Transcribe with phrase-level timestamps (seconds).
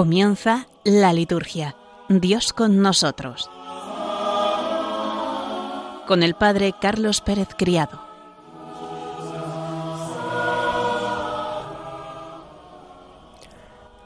[0.00, 1.76] Comienza la liturgia.
[2.08, 3.50] Dios con nosotros.
[6.06, 8.00] Con el Padre Carlos Pérez Criado.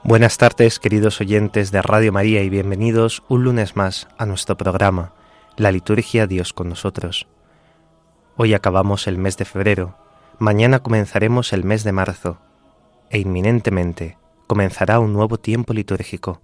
[0.03, 5.13] Buenas tardes, queridos oyentes de Radio María, y bienvenidos un lunes más a nuestro programa,
[5.57, 7.29] La Liturgia Dios con nosotros.
[8.37, 9.97] Hoy acabamos el mes de febrero,
[10.41, 12.39] mañana comenzaremos el mes de marzo,
[13.11, 16.41] e inminentemente comenzará un nuevo tiempo litúrgico,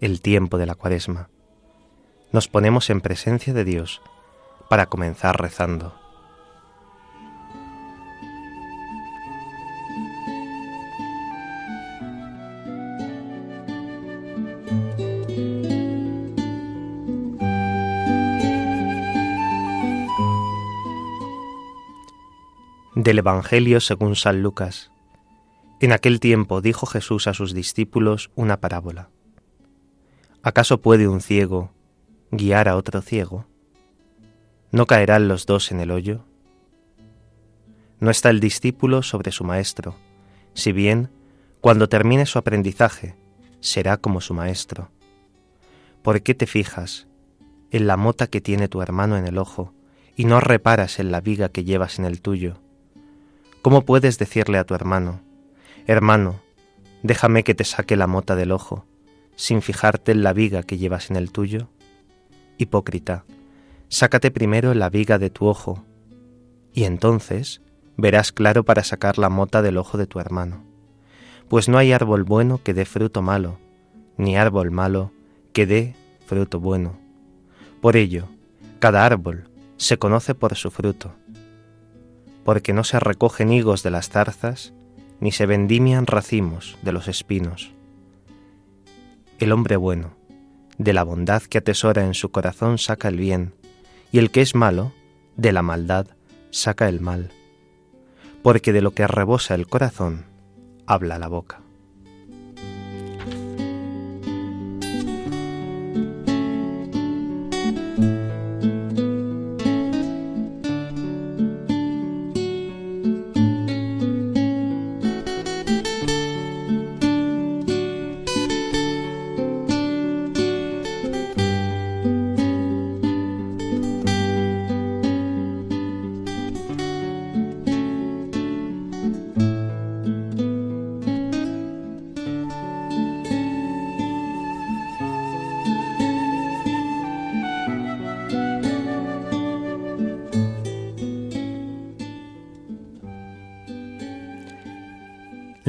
[0.00, 1.30] el tiempo de la cuaresma.
[2.32, 4.02] Nos ponemos en presencia de Dios
[4.68, 5.94] para comenzar rezando.
[22.94, 24.90] Del Evangelio según San Lucas.
[25.78, 29.10] En aquel tiempo dijo Jesús a sus discípulos una parábola.
[30.42, 31.70] ¿Acaso puede un ciego
[32.30, 33.44] guiar a otro ciego?
[34.72, 36.24] ¿No caerán los dos en el hoyo?
[38.00, 39.94] No está el discípulo sobre su maestro,
[40.54, 41.10] si bien,
[41.60, 43.14] cuando termine su aprendizaje,
[43.60, 44.90] será como su maestro.
[46.02, 47.06] ¿Por qué te fijas
[47.70, 49.74] en la mota que tiene tu hermano en el ojo
[50.16, 52.62] y no reparas en la viga que llevas en el tuyo?
[53.60, 55.25] ¿Cómo puedes decirle a tu hermano,
[55.88, 56.40] Hermano,
[57.04, 58.84] déjame que te saque la mota del ojo,
[59.36, 61.68] sin fijarte en la viga que llevas en el tuyo.
[62.58, 63.24] Hipócrita,
[63.88, 65.84] sácate primero la viga de tu ojo,
[66.72, 67.62] y entonces
[67.96, 70.64] verás claro para sacar la mota del ojo de tu hermano.
[71.48, 73.60] Pues no hay árbol bueno que dé fruto malo,
[74.16, 75.12] ni árbol malo
[75.52, 75.94] que dé
[76.26, 76.98] fruto bueno.
[77.80, 78.26] Por ello,
[78.80, 81.14] cada árbol se conoce por su fruto,
[82.44, 84.72] porque no se recogen higos de las zarzas,
[85.20, 87.72] ni se vendimian racimos de los espinos.
[89.38, 90.16] El hombre bueno,
[90.78, 93.54] de la bondad que atesora en su corazón saca el bien,
[94.12, 94.92] y el que es malo,
[95.36, 96.06] de la maldad
[96.50, 97.30] saca el mal,
[98.42, 100.26] porque de lo que rebosa el corazón,
[100.86, 101.65] habla la boca.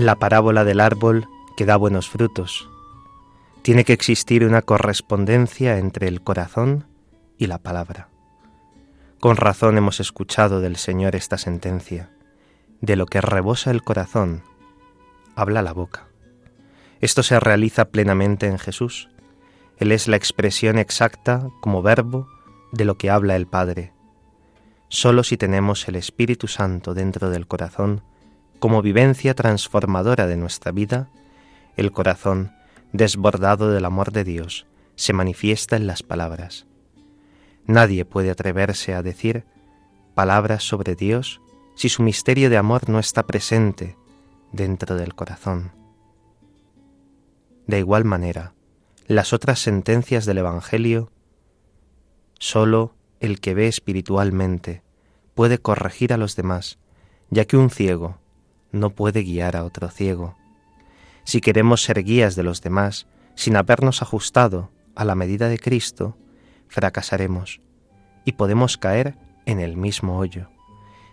[0.07, 2.69] La parábola del árbol que da buenos frutos.
[3.62, 6.88] Tiene que existir una correspondencia entre el corazón
[7.38, 8.07] y la palabra.
[9.19, 12.09] Con razón hemos escuchado del Señor esta sentencia.
[12.79, 14.44] De lo que rebosa el corazón,
[15.35, 16.07] habla la boca.
[17.01, 19.09] Esto se realiza plenamente en Jesús.
[19.78, 22.29] Él es la expresión exacta como verbo
[22.72, 23.91] de lo que habla el Padre.
[24.88, 28.03] Solo si tenemos el Espíritu Santo dentro del corazón,
[28.59, 31.09] como vivencia transformadora de nuestra vida,
[31.75, 32.51] el corazón,
[32.91, 36.66] desbordado del amor de Dios, se manifiesta en las palabras.
[37.66, 39.45] Nadie puede atreverse a decir
[40.16, 41.41] palabras sobre Dios
[41.75, 43.95] si su misterio de amor no está presente
[44.51, 45.72] dentro del corazón.
[47.68, 48.53] De igual manera,
[49.06, 51.12] las otras sentencias del Evangelio,
[52.39, 54.81] sólo el que ve espiritualmente
[55.35, 56.79] puede corregir a los demás,
[57.29, 58.18] ya que un ciego,
[58.77, 60.35] no puede guiar a otro ciego.
[61.24, 66.18] Si queremos ser guías de los demás sin habernos ajustado a la medida de Cristo,
[66.68, 67.62] fracasaremos
[68.25, 70.50] y podemos caer en el mismo hoyo.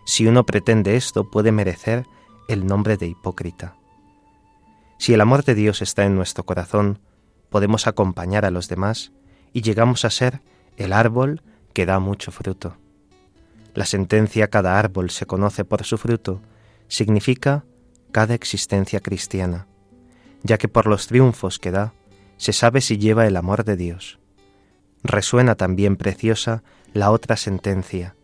[0.07, 2.07] Si uno pretende esto, puede merecer
[2.49, 3.77] el nombre de hipócrita.
[4.99, 7.01] Si el amor de Dios está en nuestro corazón,
[7.51, 9.13] podemos acompañar a los demás
[9.53, 10.41] y llegamos a ser
[10.77, 12.77] el árbol que da mucho fruto.
[13.75, 16.41] La sentencia cada árbol se conoce por su fruto
[16.89, 17.65] significa
[18.13, 19.67] cada existencia cristiana,
[20.43, 21.93] ya que por los triunfos que da
[22.37, 24.19] se sabe si lleva el amor de Dios.
[25.03, 28.15] Resuena también preciosa la otra sentencia,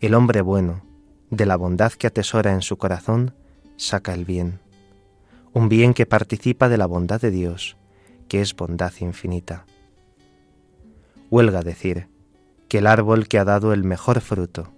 [0.00, 0.84] el hombre bueno,
[1.30, 3.34] de la bondad que atesora en su corazón,
[3.76, 4.60] saca el bien,
[5.52, 7.76] un bien que participa de la bondad de Dios,
[8.28, 9.66] que es bondad infinita.
[11.30, 12.08] Huelga decir
[12.68, 14.72] que el árbol que ha dado el mejor fruto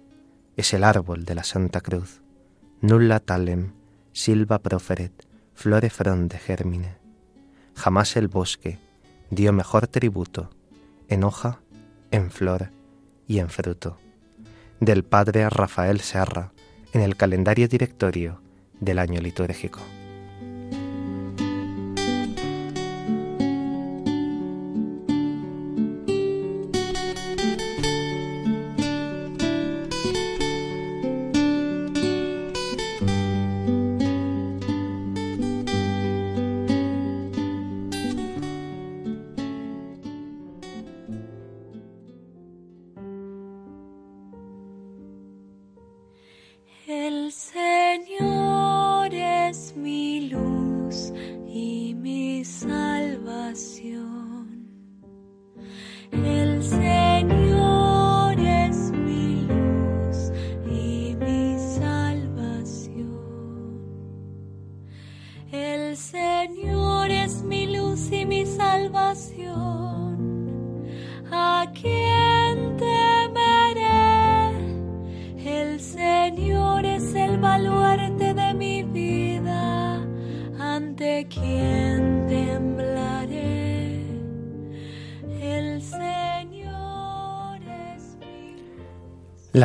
[0.55, 2.21] es el árbol de la Santa Cruz
[2.81, 3.73] nulla talem,
[4.13, 6.97] silva proferet, flore fronde germine.
[7.75, 8.79] jamás el bosque
[9.29, 10.49] dio mejor tributo
[11.09, 11.59] en hoja,
[12.11, 12.71] en flor
[13.27, 13.97] y en fruto.
[14.79, 16.51] Del padre Rafael Serra,
[16.93, 18.41] en el calendario directorio
[18.79, 19.79] del año litúrgico.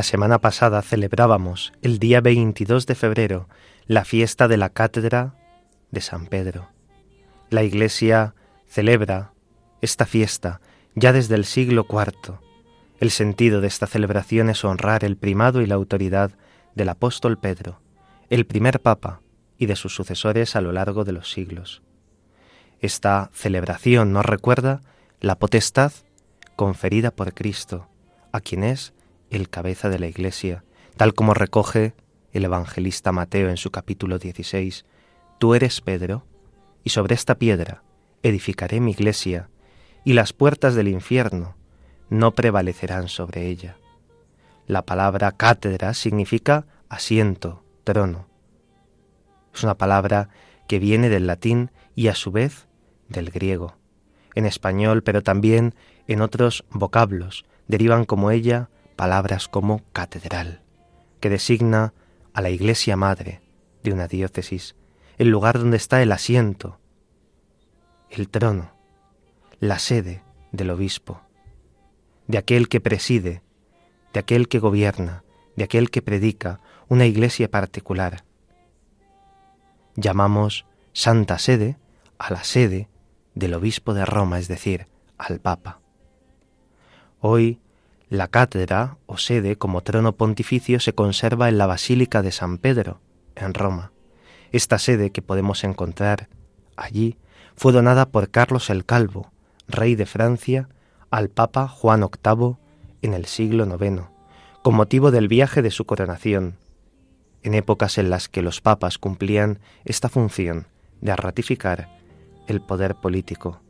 [0.02, 3.49] La semana pasada celebrábamos, el día 22 de febrero,
[3.87, 5.37] la fiesta de la Cátedra
[5.93, 6.70] de San Pedro.
[7.50, 8.34] La Iglesia
[8.66, 9.32] celebra
[9.81, 10.60] esta fiesta
[10.96, 12.40] ya desde el siglo IV.
[12.99, 16.32] El sentido de esta celebración es honrar el primado y la autoridad
[16.75, 17.81] del apóstol Pedro,
[18.28, 19.20] el primer papa,
[19.56, 21.81] y de sus sucesores a lo largo de los siglos.
[22.81, 24.81] Esta celebración nos recuerda
[25.20, 25.93] la potestad
[26.56, 27.87] conferida por Cristo,
[28.32, 28.94] a quien es
[29.32, 30.62] el cabeza de la Iglesia,
[30.96, 31.94] tal como recoge
[32.32, 34.84] el evangelista Mateo en su capítulo 16.
[35.38, 36.25] Tú eres Pedro,
[36.84, 37.82] y sobre esta piedra
[38.23, 39.49] edificaré mi iglesia,
[40.05, 41.56] y las puertas del infierno
[42.11, 43.76] no prevalecerán sobre ella.
[44.67, 48.26] La palabra cátedra significa asiento, trono.
[49.55, 50.29] Es una palabra
[50.69, 52.69] que viene del latín y a su vez
[53.08, 53.76] del griego.
[54.34, 55.75] En español, pero también
[56.06, 58.69] en otros vocablos, derivan como ella
[59.02, 60.62] palabras como catedral,
[61.19, 61.93] que designa
[62.34, 63.40] a la iglesia madre
[63.82, 64.76] de una diócesis,
[65.19, 66.78] el lugar donde está el asiento,
[68.10, 68.70] el trono,
[69.58, 70.22] la sede
[70.52, 71.20] del obispo,
[72.28, 73.43] de aquel que preside,
[74.12, 75.25] de aquel que gobierna,
[75.56, 78.22] de aquel que predica una iglesia particular.
[79.96, 81.76] Llamamos Santa Sede
[82.19, 82.88] a la sede
[83.34, 84.87] del obispo de Roma, es decir,
[85.19, 85.81] al Papa.
[87.19, 87.58] Hoy
[88.12, 93.00] la cátedra o sede como trono pontificio se conserva en la Basílica de San Pedro,
[93.36, 93.92] en Roma.
[94.50, 96.28] Esta sede que podemos encontrar
[96.76, 97.16] allí
[97.56, 99.32] fue donada por Carlos el Calvo,
[99.66, 100.68] rey de Francia,
[101.10, 102.56] al Papa Juan VIII
[103.00, 104.02] en el siglo IX,
[104.62, 106.58] con motivo del viaje de su coronación,
[107.42, 110.66] en épocas en las que los papas cumplían esta función
[111.00, 111.88] de ratificar
[112.46, 113.62] el poder político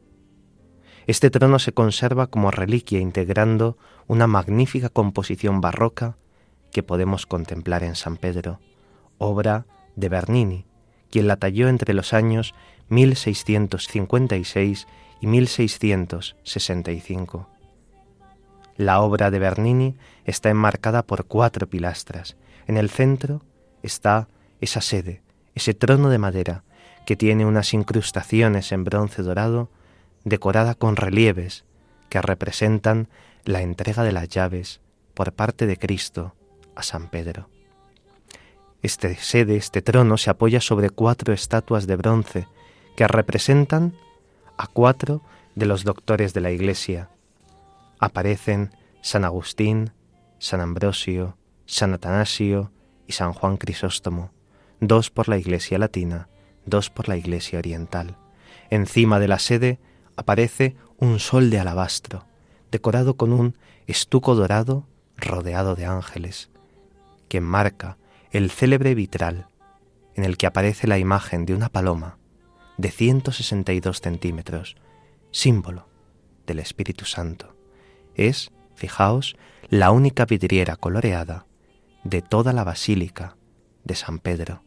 [1.06, 6.16] este trono se conserva como reliquia integrando una magnífica composición barroca
[6.71, 8.59] que podemos contemplar en San Pedro,
[9.18, 9.66] obra
[9.97, 10.64] de Bernini,
[11.11, 12.54] quien la talló entre los años
[12.88, 14.87] 1656
[15.21, 17.49] y 1665.
[18.76, 22.37] La obra de Bernini está enmarcada por cuatro pilastras.
[22.66, 23.42] En el centro
[23.82, 24.28] está
[24.61, 25.23] esa sede,
[25.54, 26.64] ese trono de madera,
[27.04, 29.68] que tiene unas incrustaciones en bronce dorado
[30.25, 31.64] decorada con relieves
[32.09, 33.09] que representan
[33.44, 34.80] la entrega de las llaves
[35.14, 36.34] por parte de Cristo
[36.75, 37.49] a San Pedro.
[38.82, 42.49] Este sede, este trono, se apoya sobre cuatro estatuas de bronce
[42.96, 43.94] que representan
[44.56, 45.22] a cuatro
[45.54, 47.08] de los doctores de la Iglesia.
[47.99, 49.92] Aparecen San Agustín,
[50.38, 52.72] San Ambrosio, San Atanasio
[53.06, 54.32] y San Juan Crisóstomo,
[54.80, 56.28] dos por la Iglesia latina,
[56.66, 58.16] dos por la Iglesia oriental.
[58.70, 59.78] Encima de la sede
[60.16, 62.26] aparece un sol de alabastro,
[62.73, 66.50] decorado con un estuco dorado rodeado de ángeles,
[67.29, 67.99] que enmarca
[68.33, 69.47] el célebre vitral
[70.14, 72.19] en el que aparece la imagen de una paloma
[72.79, 74.76] de 162 centímetros,
[75.31, 75.87] símbolo
[76.47, 77.55] del Espíritu Santo.
[78.14, 79.37] Es, fijaos,
[79.69, 81.47] la única vidriera coloreada
[82.05, 83.37] de toda la basílica
[83.85, 84.62] de San Pedro.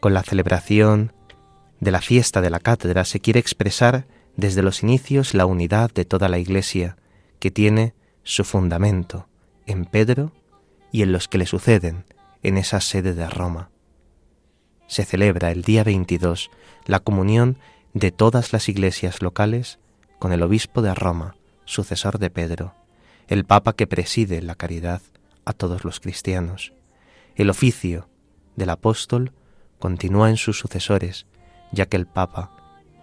[0.00, 1.12] Con la celebración
[1.80, 4.06] de la fiesta de la cátedra se quiere expresar
[4.36, 6.96] desde los inicios la unidad de toda la Iglesia,
[7.38, 9.28] que tiene su fundamento
[9.66, 10.32] en Pedro
[10.92, 12.04] y en los que le suceden
[12.42, 13.70] en esa sede de Roma.
[14.86, 16.50] se celebra el día 22
[16.86, 17.58] la comunión
[17.92, 19.78] de todas las iglesias locales
[20.18, 22.74] con el obispo de Roma, sucesor de Pedro,
[23.28, 25.02] el papa que preside la caridad
[25.44, 26.72] a todos los cristianos.
[27.36, 28.08] El oficio
[28.56, 29.32] del apóstol
[29.78, 31.26] continúa en sus sucesores,
[31.72, 32.50] ya que el papa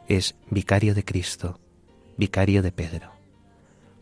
[0.07, 1.60] es vicario de Cristo,
[2.17, 3.12] vicario de Pedro.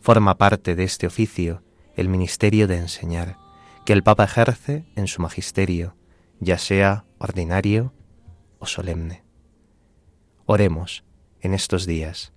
[0.01, 1.63] Forma parte de este oficio
[1.96, 3.38] el ministerio de enseñar,
[3.86, 5.96] que el papa ejerce en su magisterio,
[6.39, 7.93] ya sea ordinario
[8.60, 9.24] o solemne.
[10.46, 11.03] Oremos
[11.41, 12.34] en estos días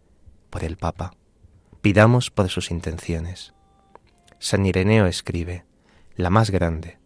[0.50, 1.12] por el Papa.
[1.80, 3.54] Pidamos por sus intenciones.
[4.38, 5.64] San Ireneo escribe,
[6.14, 6.98] la más grande,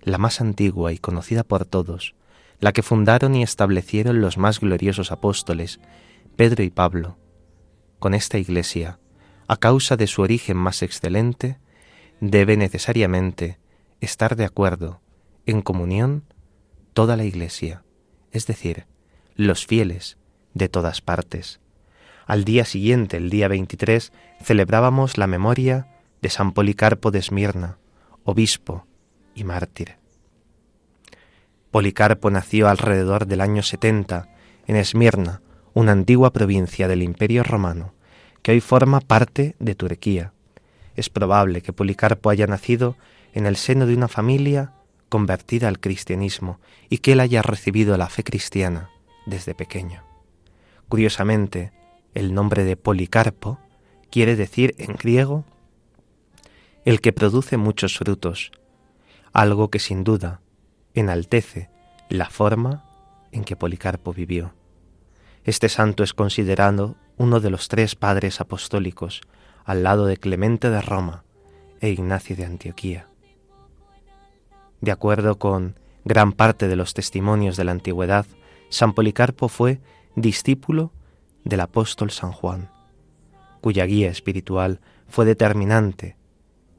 [0.00, 2.14] la más antigua y conocida por todos,
[2.60, 5.80] la que fundaron y establecieron los más gloriosos apóstoles,
[6.36, 7.18] Pedro y Pablo.
[7.98, 8.98] Con esta Iglesia,
[9.46, 11.58] a causa de su origen más excelente,
[12.20, 13.58] debe necesariamente
[14.00, 15.00] estar de acuerdo,
[15.46, 16.24] en comunión,
[16.92, 17.84] toda la Iglesia,
[18.32, 18.86] es decir,
[19.34, 20.18] los fieles
[20.54, 21.60] de todas partes.
[22.26, 24.12] Al día siguiente, el día 23,
[24.42, 25.88] celebrábamos la memoria
[26.20, 27.78] de San Policarpo de Esmirna,
[28.24, 28.86] obispo
[29.34, 29.96] y mártir.
[31.70, 34.26] Policarpo nació alrededor del año 70
[34.66, 35.42] en Esmirna,
[35.74, 37.92] una antigua provincia del Imperio romano,
[38.40, 40.32] que hoy forma parte de Turquía.
[40.96, 42.96] Es probable que Policarpo haya nacido
[43.34, 44.72] en el seno de una familia
[45.10, 46.58] convertida al cristianismo
[46.88, 48.90] y que él haya recibido la fe cristiana
[49.26, 50.02] desde pequeño.
[50.88, 51.72] Curiosamente,
[52.14, 53.58] el nombre de Policarpo
[54.10, 55.44] quiere decir en griego
[56.86, 58.52] el que produce muchos frutos,
[59.34, 60.40] algo que sin duda
[60.94, 61.70] enaltece
[62.08, 62.84] la forma
[63.32, 64.54] en que Policarpo vivió.
[65.44, 69.20] Este santo es considerado uno de los tres padres apostólicos,
[69.64, 71.24] al lado de Clemente de Roma
[71.80, 73.08] e Ignacio de Antioquía.
[74.80, 78.26] De acuerdo con gran parte de los testimonios de la antigüedad,
[78.70, 79.80] San Policarpo fue
[80.14, 80.92] discípulo
[81.44, 82.70] del apóstol San Juan,
[83.60, 86.16] cuya guía espiritual fue determinante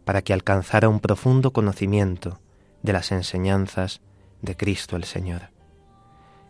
[0.05, 2.39] para que alcanzara un profundo conocimiento
[2.83, 4.01] de las enseñanzas
[4.41, 5.49] de Cristo el Señor.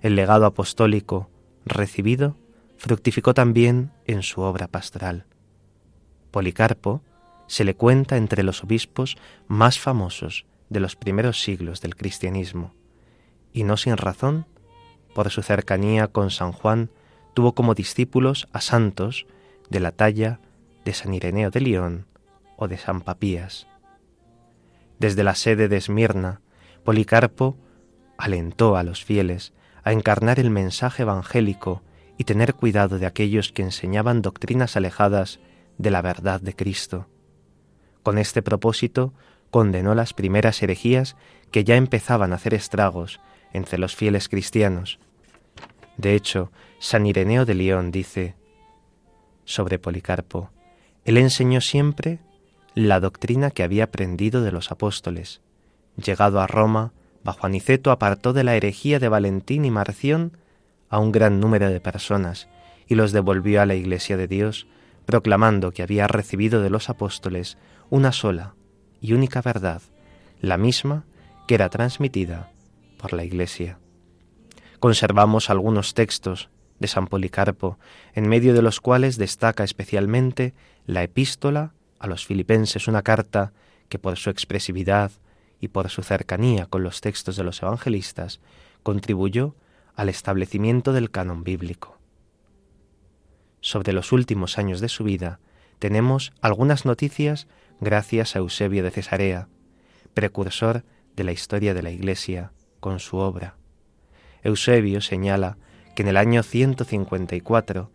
[0.01, 1.29] El legado apostólico
[1.65, 2.38] recibido
[2.77, 5.25] fructificó también en su obra pastoral.
[6.31, 7.01] Policarpo
[7.48, 9.17] se le cuenta entre los obispos
[9.48, 12.74] más famosos de los primeros siglos del cristianismo,
[13.51, 14.45] y no sin razón,
[15.13, 16.91] por su cercanía con San Juan,
[17.33, 19.25] tuvo como discípulos a santos
[19.69, 20.39] de la talla
[20.86, 22.05] de San Ireneo de León
[22.55, 23.68] o de San Papías.
[25.00, 26.41] Desde la sede de Esmirna,
[26.84, 27.58] Policarpo
[28.18, 29.53] alentó a los fieles
[29.84, 31.82] a encarnar el mensaje evangélico
[32.18, 35.39] y tener cuidado de aquellos que enseñaban doctrinas alejadas
[35.77, 37.08] de la verdad de Cristo.
[38.03, 39.13] Con este propósito
[39.51, 41.15] condenó las primeras herejías
[41.50, 43.22] que ya empezaban a hacer estragos
[43.53, 45.00] entre los fieles cristianos.
[45.96, 48.36] De hecho, San Ireneo de León dice
[49.46, 50.51] sobre Policarpo,
[51.06, 52.20] él enseñó siempre
[52.88, 55.41] la doctrina que había aprendido de los apóstoles.
[55.98, 56.93] Llegado a Roma,
[57.24, 60.38] bajo Aniceto apartó de la herejía de Valentín y Marción
[60.89, 62.48] a un gran número de personas
[62.88, 64.65] y los devolvió a la Iglesia de Dios,
[65.05, 67.57] proclamando que había recibido de los apóstoles
[67.89, 68.55] una sola
[69.01, 69.81] y única verdad,
[70.39, 71.03] la misma
[71.48, 72.50] que era transmitida
[72.98, 73.77] por la Iglesia.
[74.79, 77.77] Conservamos algunos textos de San Policarpo,
[78.13, 80.53] en medio de los cuales destaca especialmente
[80.86, 83.53] la epístola a los filipenses, una carta
[83.89, 85.12] que por su expresividad
[85.60, 88.39] y por su cercanía con los textos de los evangelistas
[88.84, 89.56] contribuyó
[89.96, 91.98] al establecimiento del canon bíblico.
[93.62, 95.39] Sobre los últimos años de su vida
[95.79, 97.48] tenemos algunas noticias
[97.82, 99.50] gracias a Eusebio de Cesarea,
[100.13, 100.84] precursor
[101.15, 103.58] de la historia de la Iglesia con su obra.
[104.41, 105.58] Eusebio señala
[105.96, 107.91] que en el año 154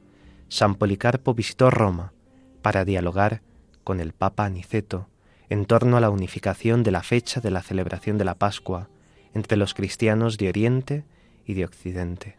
[0.49, 2.12] San Policarpo visitó Roma
[2.61, 3.40] para dialogar
[3.84, 5.08] con el Papa Aniceto
[5.48, 8.88] en torno a la unificación de la fecha de la celebración de la Pascua
[9.34, 11.04] entre los cristianos de Oriente
[11.44, 12.36] y de Occidente.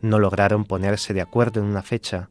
[0.00, 2.30] No lograron ponerse de acuerdo en una fecha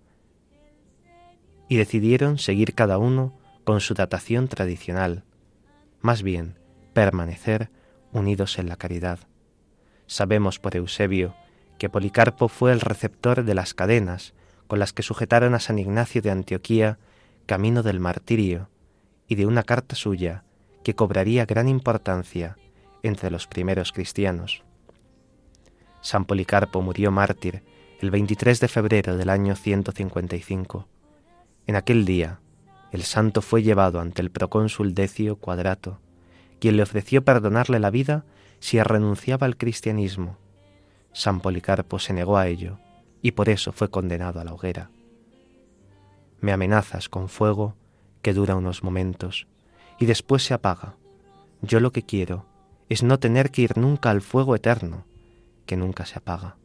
[1.67, 5.23] y decidieron seguir cada uno con su datación tradicional,
[6.01, 6.59] más bien
[6.93, 7.69] permanecer
[8.11, 9.19] unidos en la caridad.
[10.07, 11.35] Sabemos por Eusebio
[11.77, 14.33] que Policarpo fue el receptor de las cadenas
[14.67, 16.97] con las que sujetaron a San Ignacio de Antioquía
[17.45, 18.69] camino del martirio
[19.27, 20.43] y de una carta suya
[20.83, 22.57] que cobraría gran importancia
[23.03, 24.63] entre los primeros cristianos.
[26.01, 27.63] San Policarpo murió mártir
[27.99, 30.87] el 23 de febrero del año 155.
[31.67, 32.39] En aquel día,
[32.91, 35.99] el santo fue llevado ante el procónsul Decio Cuadrato,
[36.59, 38.25] quien le ofreció perdonarle la vida
[38.59, 40.37] si renunciaba al cristianismo
[41.15, 42.77] San Policarpo se negó a ello
[43.21, 44.89] y por eso fue condenado a la hoguera.
[46.45, 47.73] Me amenazas con fuego
[48.21, 49.47] que dura unos momentos
[49.97, 50.93] y después se apaga.
[51.63, 52.45] Yo lo que quiero
[52.87, 55.07] es no tener que ir nunca al fuego eterno,
[55.65, 56.57] que nunca se apaga.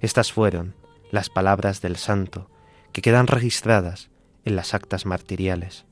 [0.00, 0.74] Estas fueron
[1.10, 2.48] las palabras del santo
[2.92, 4.08] que quedan registradas
[4.46, 5.84] en las actas martiriales.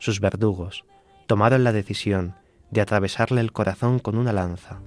[0.00, 0.84] Sus verdugos
[1.28, 2.34] tomaron la decisión
[2.72, 4.80] de atravesarle el corazón con una lanza.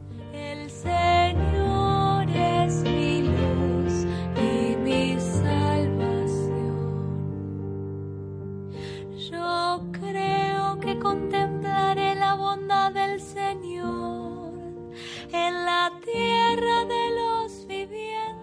[9.31, 14.53] Yo creo que contemplaré la bondad del Señor
[15.31, 18.39] en la tierra de los vivientes.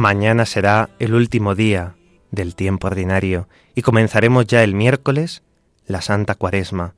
[0.00, 1.94] Mañana será el último día
[2.30, 5.42] del tiempo ordinario y comenzaremos ya el miércoles
[5.84, 6.94] la Santa Cuaresma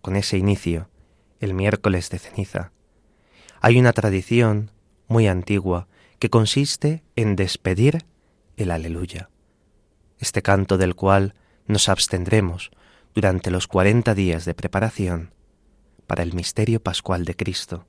[0.00, 0.88] con ese inicio,
[1.38, 2.72] el miércoles de ceniza.
[3.60, 4.70] Hay una tradición
[5.06, 5.86] muy antigua
[6.18, 8.06] que consiste en despedir
[8.56, 9.28] el aleluya,
[10.18, 11.34] este canto del cual
[11.66, 12.70] nos abstendremos
[13.14, 15.34] durante los cuarenta días de preparación
[16.06, 17.86] para el misterio pascual de Cristo,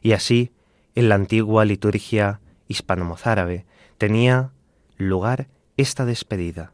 [0.00, 0.52] y así
[0.94, 3.66] en la antigua liturgia hispano-mozárabe
[3.98, 4.52] tenía
[4.96, 6.72] lugar esta despedida.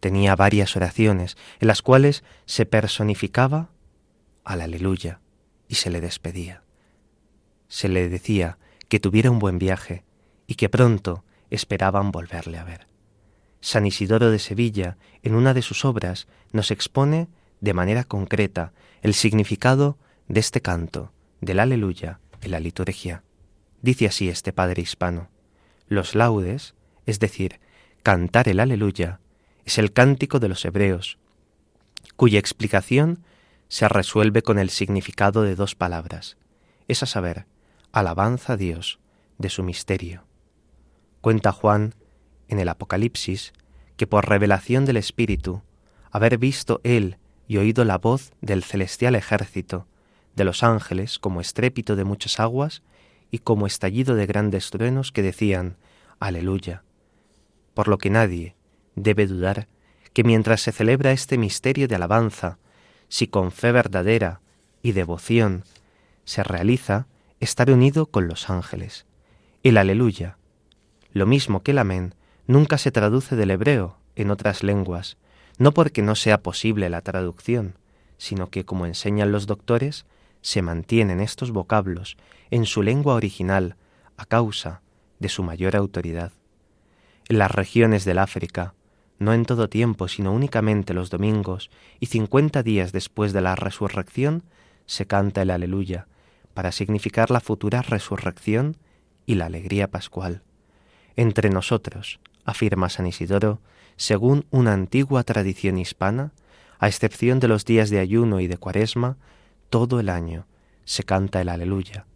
[0.00, 3.70] Tenía varias oraciones en las cuales se personificaba
[4.44, 5.20] al aleluya
[5.66, 6.62] y se le despedía.
[7.68, 8.58] Se le decía
[8.88, 10.04] que tuviera un buen viaje
[10.46, 12.86] y que pronto esperaban volverle a ver.
[13.60, 17.28] San Isidoro de Sevilla, en una de sus obras, nos expone
[17.60, 23.24] de manera concreta el significado de este canto, del aleluya, en la liturgia.
[23.82, 25.28] Dice así este padre hispano,
[25.88, 26.74] los laudes,
[27.06, 27.60] es decir,
[28.02, 29.20] cantar el aleluya,
[29.64, 31.18] es el cántico de los hebreos,
[32.16, 33.24] cuya explicación
[33.68, 36.36] se resuelve con el significado de dos palabras,
[36.88, 37.46] es a saber,
[37.92, 38.98] alabanza a Dios
[39.38, 40.24] de su misterio.
[41.20, 41.94] Cuenta Juan
[42.48, 43.52] en el Apocalipsis
[43.96, 45.62] que por revelación del Espíritu,
[46.10, 49.86] haber visto él y oído la voz del celestial ejército,
[50.34, 52.82] de los ángeles como estrépito de muchas aguas
[53.30, 55.76] y como estallido de grandes truenos que decían,
[56.20, 56.82] Aleluya.
[57.74, 58.56] Por lo que nadie
[58.96, 59.68] debe dudar
[60.12, 62.58] que mientras se celebra este misterio de alabanza,
[63.08, 64.40] si con fe verdadera
[64.82, 65.64] y devoción
[66.24, 67.06] se realiza,
[67.40, 69.06] estar unido con los ángeles.
[69.62, 70.38] El aleluya,
[71.12, 72.14] lo mismo que el amén,
[72.46, 75.16] nunca se traduce del hebreo en otras lenguas,
[75.58, 77.78] no porque no sea posible la traducción,
[78.16, 80.06] sino que, como enseñan los doctores,
[80.40, 82.16] se mantienen estos vocablos
[82.50, 83.76] en su lengua original
[84.16, 84.82] a causa
[85.18, 86.32] de su mayor autoridad.
[87.28, 88.74] En las regiones del África,
[89.18, 94.44] no en todo tiempo, sino únicamente los domingos y cincuenta días después de la resurrección,
[94.86, 96.06] se canta el aleluya,
[96.54, 98.76] para significar la futura resurrección
[99.26, 100.42] y la alegría pascual.
[101.16, 103.60] Entre nosotros, afirma San Isidoro,
[103.96, 106.32] según una antigua tradición hispana,
[106.78, 109.16] a excepción de los días de ayuno y de cuaresma,
[109.68, 110.46] todo el año
[110.84, 112.06] se canta el aleluya,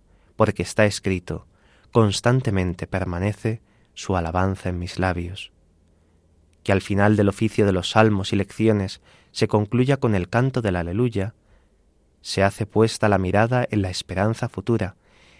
[0.42, 1.46] porque está escrito,
[1.92, 3.62] constantemente permanece
[3.94, 5.52] su alabanza en mis labios.
[6.64, 10.60] Que al final del oficio de los salmos y lecciones se concluya con el canto
[10.60, 11.36] del aleluya,
[12.22, 14.96] se hace puesta la mirada en la esperanza futura,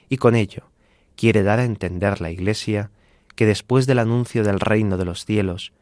[0.08, 0.70] y con ello
[1.16, 2.92] quiere dar a entender la Iglesia
[3.34, 5.72] que después del anuncio del reino de los cielos,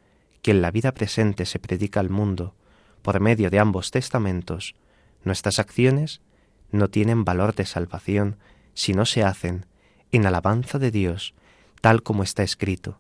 [0.41, 2.55] que en la vida presente se predica al mundo,
[3.03, 4.77] por medio de ambos testamentos,
[5.25, 6.23] nuestras acciones
[6.73, 8.39] no tienen valor de salvación
[8.81, 9.67] si no se hacen
[10.11, 11.35] en alabanza de Dios,
[11.83, 12.99] tal como está escrito.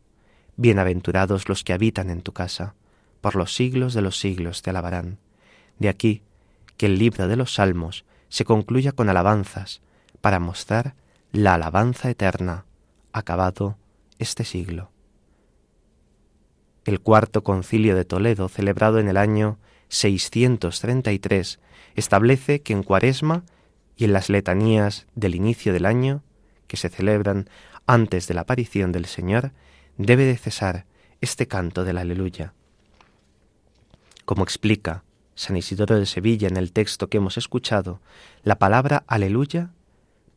[0.56, 2.74] Bienaventurados los que habitan en tu casa,
[3.22, 5.16] por los siglos de los siglos te alabarán.
[5.78, 6.22] De aquí
[6.76, 9.80] que el libro de los Salmos se concluya con alabanzas,
[10.20, 10.96] para mostrar
[11.32, 12.66] la alabanza eterna,
[13.14, 13.78] acabado
[14.18, 14.90] este siglo.
[16.84, 21.58] El cuarto concilio de Toledo, celebrado en el año 633,
[21.94, 23.44] establece que en Cuaresma
[24.00, 26.22] y en las letanías del inicio del año,
[26.68, 27.50] que se celebran
[27.86, 29.52] antes de la aparición del Señor,
[29.98, 30.86] debe de cesar
[31.20, 32.54] este canto del aleluya.
[34.24, 38.00] Como explica San Isidoro de Sevilla en el texto que hemos escuchado,
[38.42, 39.72] la palabra aleluya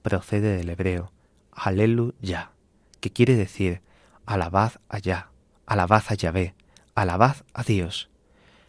[0.01, 1.13] procede del hebreo
[1.53, 2.51] aleluya,
[2.99, 3.81] que quiere decir
[4.25, 5.29] alabad allá,
[5.65, 6.53] alabad a Yahvé,
[6.95, 8.09] alabad a Dios.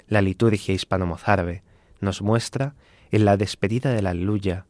[0.07, 1.65] La liturgia hispano-mozárabe
[2.01, 2.77] nos muestra
[3.11, 4.67] en la despedida de la aleluya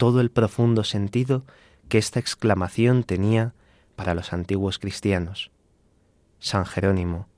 [0.00, 1.44] todo el profundo sentido
[1.90, 3.52] que esta exclamación tenía
[3.96, 5.50] para los antiguos cristianos.
[6.38, 7.28] San Jerónimo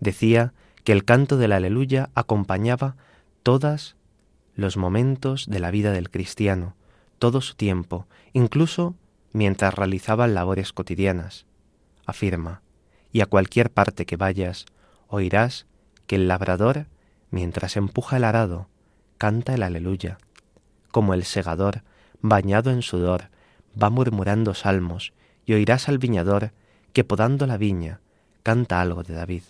[0.00, 2.96] decía que el canto de la aleluya acompañaba
[3.44, 3.94] todos
[4.56, 6.74] los momentos de la vida del cristiano,
[7.20, 8.96] todo su tiempo, incluso
[9.32, 11.46] mientras realizaba labores cotidianas.
[12.04, 12.62] Afirma,
[13.12, 14.66] y a cualquier parte que vayas,
[15.06, 15.66] oirás
[16.08, 16.88] que el labrador,
[17.30, 18.66] mientras empuja el arado,
[19.18, 20.18] canta el aleluya,
[20.90, 21.82] como el segador,
[22.20, 23.30] bañado en sudor,
[23.80, 25.12] va murmurando salmos,
[25.46, 26.52] y oirás al viñador
[26.92, 28.00] que podando la viña
[28.42, 29.42] canta algo de David.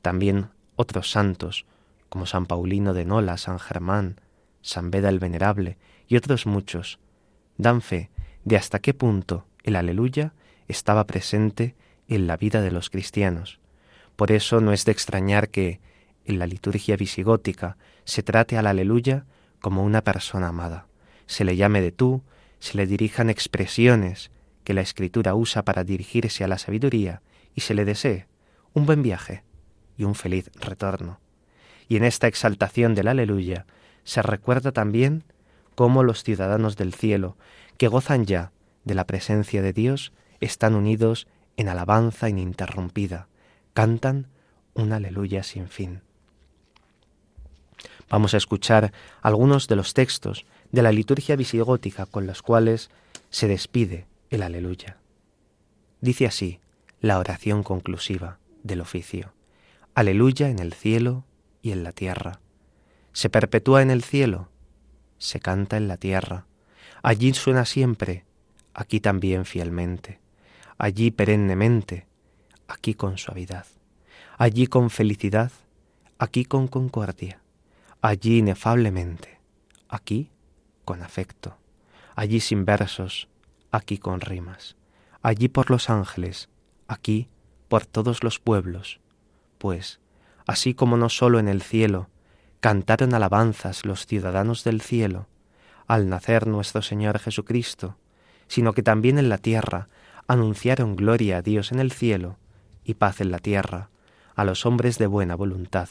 [0.00, 1.66] También otros santos,
[2.08, 4.20] como San Paulino de Nola, San Germán,
[4.60, 6.98] San Beda el Venerable y otros muchos,
[7.56, 8.10] dan fe
[8.44, 10.34] de hasta qué punto el aleluya
[10.68, 11.76] estaba presente
[12.08, 13.60] en la vida de los cristianos.
[14.16, 15.80] Por eso no es de extrañar que
[16.24, 19.24] en la liturgia visigótica se trate al aleluya
[19.62, 20.86] como una persona amada,
[21.26, 22.22] se le llame de tú,
[22.58, 24.30] se le dirijan expresiones
[24.64, 27.22] que la escritura usa para dirigirse a la sabiduría
[27.54, 28.26] y se le desee
[28.74, 29.44] un buen viaje
[29.96, 31.20] y un feliz retorno.
[31.88, 33.66] Y en esta exaltación del aleluya
[34.04, 35.24] se recuerda también
[35.74, 37.36] cómo los ciudadanos del cielo,
[37.78, 38.52] que gozan ya
[38.84, 43.28] de la presencia de Dios, están unidos en alabanza ininterrumpida,
[43.74, 44.28] cantan
[44.74, 46.02] un aleluya sin fin.
[48.12, 52.90] Vamos a escuchar algunos de los textos de la liturgia visigótica con los cuales
[53.30, 54.98] se despide el aleluya.
[56.02, 56.60] Dice así
[57.00, 59.32] la oración conclusiva del oficio.
[59.94, 61.24] Aleluya en el cielo
[61.62, 62.40] y en la tierra.
[63.14, 64.50] Se perpetúa en el cielo,
[65.16, 66.44] se canta en la tierra.
[67.02, 68.26] Allí suena siempre,
[68.74, 70.20] aquí también fielmente.
[70.76, 72.04] Allí perennemente,
[72.68, 73.64] aquí con suavidad.
[74.36, 75.50] Allí con felicidad,
[76.18, 77.41] aquí con concordia.
[78.02, 79.40] Allí inefablemente,
[79.88, 80.30] aquí
[80.84, 81.56] con afecto.
[82.14, 83.28] Allí sin versos,
[83.70, 84.76] aquí con rimas.
[85.22, 86.50] Allí por los ángeles,
[86.88, 87.30] aquí
[87.68, 89.00] por todos los pueblos
[89.62, 90.00] pues,
[90.44, 92.08] así como no sólo en el cielo,
[92.58, 95.28] cantaron alabanzas los ciudadanos del cielo,
[95.86, 97.96] al nacer nuestro Señor Jesucristo,
[98.48, 99.88] sino que también en la tierra
[100.26, 102.38] anunciaron gloria a Dios en el cielo
[102.82, 103.90] y paz en la tierra,
[104.34, 105.88] a los hombres de buena voluntad.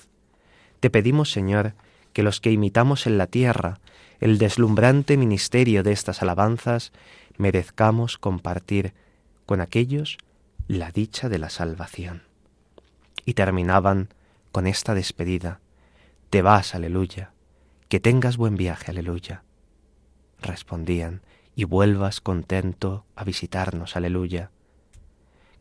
[0.82, 1.74] Te pedimos, Señor,
[2.14, 3.80] que los que imitamos en la tierra
[4.20, 6.92] el deslumbrante ministerio de estas alabanzas,
[7.38, 8.94] merezcamos compartir
[9.48, 10.18] con aquellos
[10.68, 12.24] la dicha de la salvación
[13.26, 14.10] y terminaban
[14.52, 15.60] con esta despedida.
[16.30, 17.34] Te vas, aleluya.
[17.90, 19.44] Que tengas buen viaje, aleluya.
[20.40, 21.22] Respondían,
[21.56, 24.52] y vuelvas contento a visitarnos, aleluya.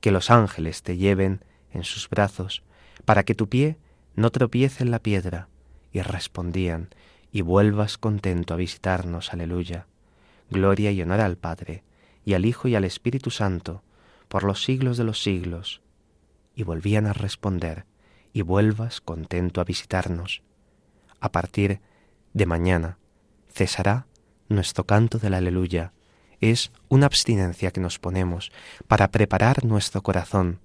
[0.00, 2.62] Que los ángeles te lleven en sus brazos,
[3.04, 3.78] para que tu pie
[4.14, 5.48] no tropiece en la piedra.
[5.92, 6.88] Y respondían,
[7.32, 9.86] y vuelvas contento a visitarnos, aleluya.
[10.50, 11.84] Gloria y honor al Padre,
[12.24, 13.82] y al Hijo y al Espíritu Santo,
[14.28, 15.80] por los siglos de los siglos
[16.54, 17.86] y volvían a responder,
[18.34, 20.42] y vuelvas contento a visitarnos.
[21.18, 21.80] A partir
[22.34, 22.98] de mañana
[23.50, 24.06] cesará
[24.48, 25.94] nuestro canto de la aleluya.
[26.40, 28.52] Es una abstinencia que nos ponemos
[28.88, 30.60] para preparar nuestro corazón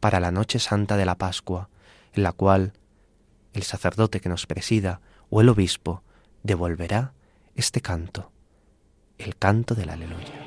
[0.00, 1.68] para la noche santa de la Pascua,
[2.12, 2.72] en la cual
[3.56, 6.02] el sacerdote que nos presida o el obispo
[6.42, 7.14] devolverá
[7.54, 8.30] este canto,
[9.16, 10.45] el canto de la aleluya.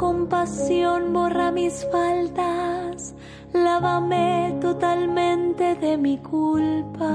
[0.00, 3.14] Compasión, borra mis faltas,
[3.52, 7.12] lávame totalmente de mi culpa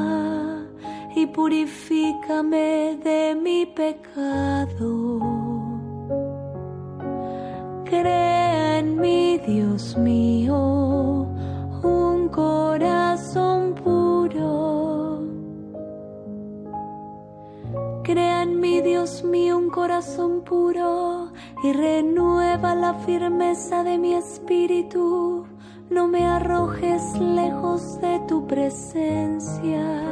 [1.15, 5.19] y purifícame de mi pecado.
[7.85, 11.25] Crea en mí, Dios mío,
[11.81, 15.23] un corazón puro.
[18.03, 21.24] Crea en mí, Dios mío, un corazón puro
[21.65, 25.47] y renueva la firmeza de mi espíritu.
[25.89, 30.03] No me arrojes lejos de tu presencia,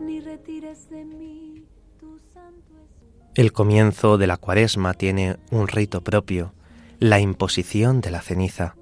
[0.00, 1.64] ni retires de mí
[1.98, 3.30] tu santo espíritu.
[3.36, 6.52] El comienzo de la cuaresma tiene un rito propio,
[6.98, 8.76] la imposición de la ceniza.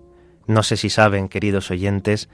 [0.49, 2.29] No sé si saben, queridos oyentes,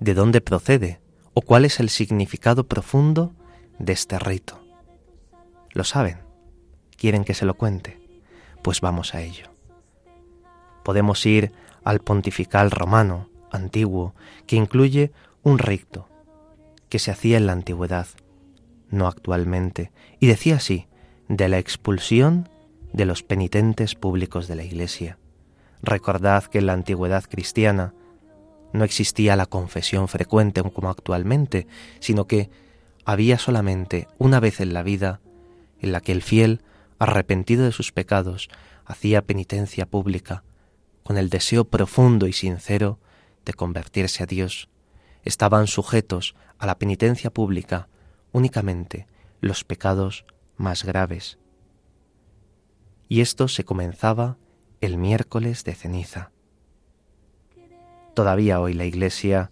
[0.00, 1.00] de dónde procede
[1.34, 3.32] o cuál es el significado profundo
[3.78, 4.60] de este rito.
[5.70, 6.18] ¿Lo saben?
[6.96, 8.01] ¿Quieren que se lo cuente?
[8.62, 9.46] Pues vamos a ello.
[10.84, 11.52] Podemos ir
[11.84, 14.14] al pontifical romano antiguo,
[14.46, 16.08] que incluye un rito
[16.88, 18.06] que se hacía en la antigüedad,
[18.90, 20.86] no actualmente, y decía así,
[21.28, 22.48] de la expulsión
[22.92, 25.18] de los penitentes públicos de la Iglesia.
[25.82, 27.94] Recordad que en la antigüedad cristiana
[28.72, 31.66] no existía la confesión frecuente como actualmente,
[32.00, 32.50] sino que
[33.04, 35.20] había solamente una vez en la vida
[35.80, 36.62] en la que el fiel,
[37.02, 38.48] arrepentido de sus pecados,
[38.84, 40.44] hacía penitencia pública
[41.02, 43.00] con el deseo profundo y sincero
[43.44, 44.68] de convertirse a Dios,
[45.24, 47.88] estaban sujetos a la penitencia pública
[48.30, 49.08] únicamente
[49.40, 50.24] los pecados
[50.56, 51.40] más graves.
[53.08, 54.36] Y esto se comenzaba
[54.80, 56.30] el miércoles de ceniza.
[58.14, 59.50] Todavía hoy la Iglesia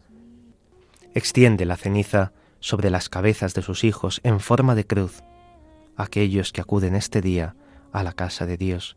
[1.14, 5.24] extiende la ceniza sobre las cabezas de sus hijos en forma de cruz,
[6.02, 7.56] aquellos que acuden este día
[7.92, 8.96] a la casa de Dios.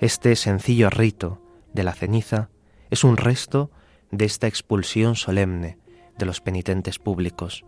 [0.00, 1.42] Este sencillo rito
[1.72, 2.50] de la ceniza
[2.90, 3.70] es un resto
[4.10, 5.78] de esta expulsión solemne
[6.16, 7.64] de los penitentes públicos.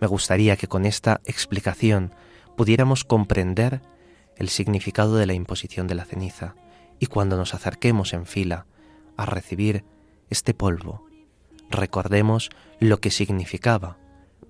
[0.00, 2.14] Me gustaría que con esta explicación
[2.56, 3.80] pudiéramos comprender
[4.36, 6.54] el significado de la imposición de la ceniza
[6.98, 8.66] y cuando nos acerquemos en fila
[9.16, 9.84] a recibir
[10.30, 11.06] este polvo,
[11.70, 13.98] recordemos lo que significaba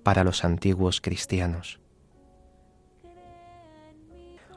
[0.03, 1.82] para los antiguos cristianos.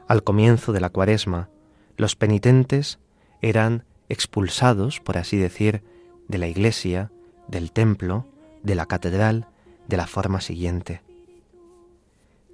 [0.07, 1.49] Al comienzo de la cuaresma,
[1.97, 2.99] los penitentes
[3.41, 5.83] eran expulsados, por así decir,
[6.29, 7.11] de la iglesia,
[7.47, 8.25] del templo,
[8.63, 9.47] de la catedral,
[9.87, 11.01] de la forma siguiente.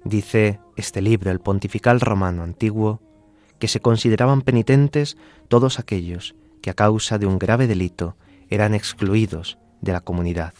[0.02, 3.00] Dice este libro, el pontifical romano antiguo,
[3.58, 5.16] que se consideraban penitentes
[5.48, 8.16] todos aquellos que a causa de un grave delito
[8.50, 10.54] eran excluidos de la comunidad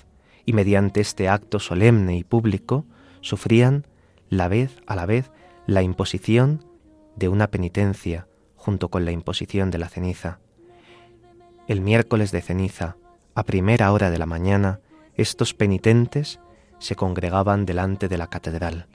[0.46, 2.84] y mediante este acto solemne y público
[3.20, 3.86] sufrían
[4.28, 5.30] la vez a la vez
[5.66, 6.64] la imposición
[7.16, 10.40] de una penitencia junto con la imposición de la ceniza.
[11.68, 12.96] El miércoles de ceniza,
[13.34, 14.80] a primera hora de la mañana,
[15.14, 16.40] estos penitentes
[16.78, 18.86] se congregaban delante de la catedral.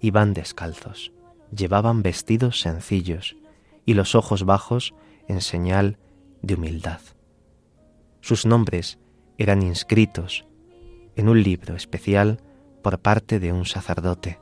[0.00, 1.12] Iban descalzos,
[1.54, 3.36] llevaban vestidos sencillos
[3.84, 4.94] y los ojos bajos
[5.28, 5.98] en señal
[6.42, 7.00] de humildad.
[8.20, 8.98] Sus nombres
[9.38, 10.46] eran inscritos
[11.16, 12.40] en un libro especial
[12.82, 14.38] por parte de un sacerdote,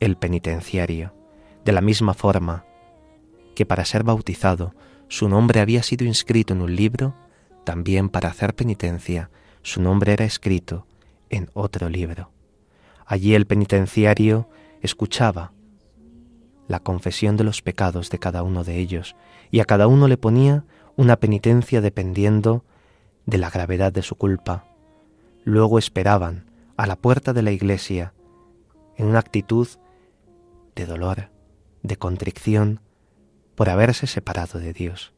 [0.00, 1.14] el penitenciario,
[1.64, 2.64] de la misma forma
[3.54, 4.74] que para ser bautizado
[5.08, 7.14] su nombre había sido inscrito en un libro,
[7.64, 9.30] también para hacer penitencia
[9.62, 10.86] su nombre era escrito
[11.28, 12.30] en otro libro.
[13.06, 14.48] Allí el penitenciario
[14.80, 15.52] escuchaba
[16.68, 19.16] la confesión de los pecados de cada uno de ellos
[19.50, 20.64] y a cada uno le ponía
[20.96, 22.64] una penitencia dependiendo
[23.26, 24.64] de la gravedad de su culpa.
[25.44, 26.46] Luego esperaban
[26.76, 28.14] a la puerta de la iglesia
[28.96, 29.66] en una actitud
[30.74, 31.30] de dolor,
[31.82, 32.80] de contrición,
[33.54, 35.12] por haberse separado de Dios.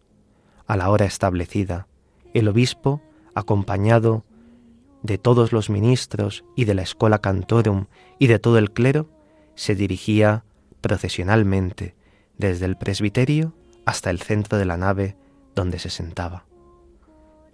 [0.67, 1.87] A la hora establecida,
[2.35, 3.03] el obispo,
[3.35, 4.25] acompañado
[5.03, 7.87] de todos los ministros y de la escola cantorum
[8.19, 9.09] y de todo el clero,
[9.55, 10.45] se dirigía
[10.81, 11.95] procesionalmente
[12.39, 15.17] desde el presbiterio hasta el centro de la nave
[15.55, 16.47] donde se sentaba.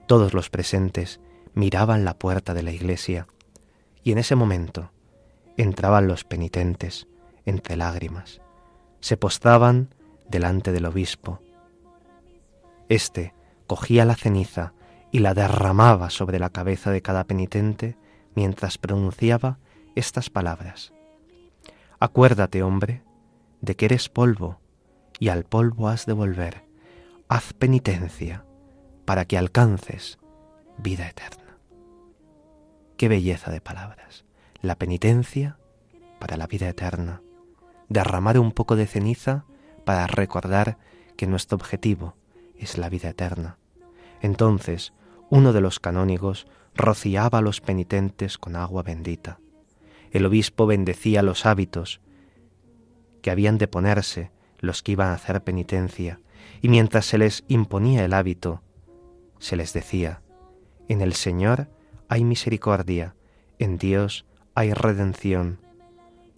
[0.07, 1.21] Todos los presentes
[1.55, 3.27] miraban la puerta de la iglesia
[4.03, 4.90] y en ese momento
[5.57, 7.09] entraban los penitentes
[7.44, 8.40] entre lágrimas,
[9.01, 9.95] se postraban
[10.29, 11.41] delante del obispo.
[12.89, 13.35] Este
[13.67, 14.73] cogía la ceniza
[15.11, 17.97] y la derramaba sobre la cabeza de cada penitente
[18.35, 19.59] mientras pronunciaba
[19.95, 20.93] estas palabras.
[22.01, 23.03] Acuérdate, hombre,
[23.61, 24.61] de que eres polvo,
[25.19, 26.65] y al polvo has de volver.
[27.29, 28.45] Haz penitencia
[29.05, 30.19] para que alcances
[30.79, 31.59] vida eterna.
[32.97, 34.25] Qué belleza de palabras.
[34.63, 35.59] La penitencia
[36.19, 37.23] para la vida eterna.
[37.88, 39.44] Derramar un poco de ceniza
[39.85, 40.79] para recordar
[41.16, 42.14] que nuestro objetivo
[42.57, 43.59] es la vida eterna.
[44.20, 44.92] Entonces,
[45.31, 49.40] uno de los canónigos rociaba a los penitentes con agua bendita.
[50.11, 52.01] El obispo bendecía los hábitos
[53.20, 56.20] que habían de ponerse los que iban a hacer penitencia,
[56.62, 58.62] y mientras se les imponía el hábito,
[59.38, 60.22] se les decía,
[60.88, 61.68] en el Señor
[62.09, 63.14] hay misericordia,
[63.59, 64.24] en Dios
[64.55, 65.61] hay redención,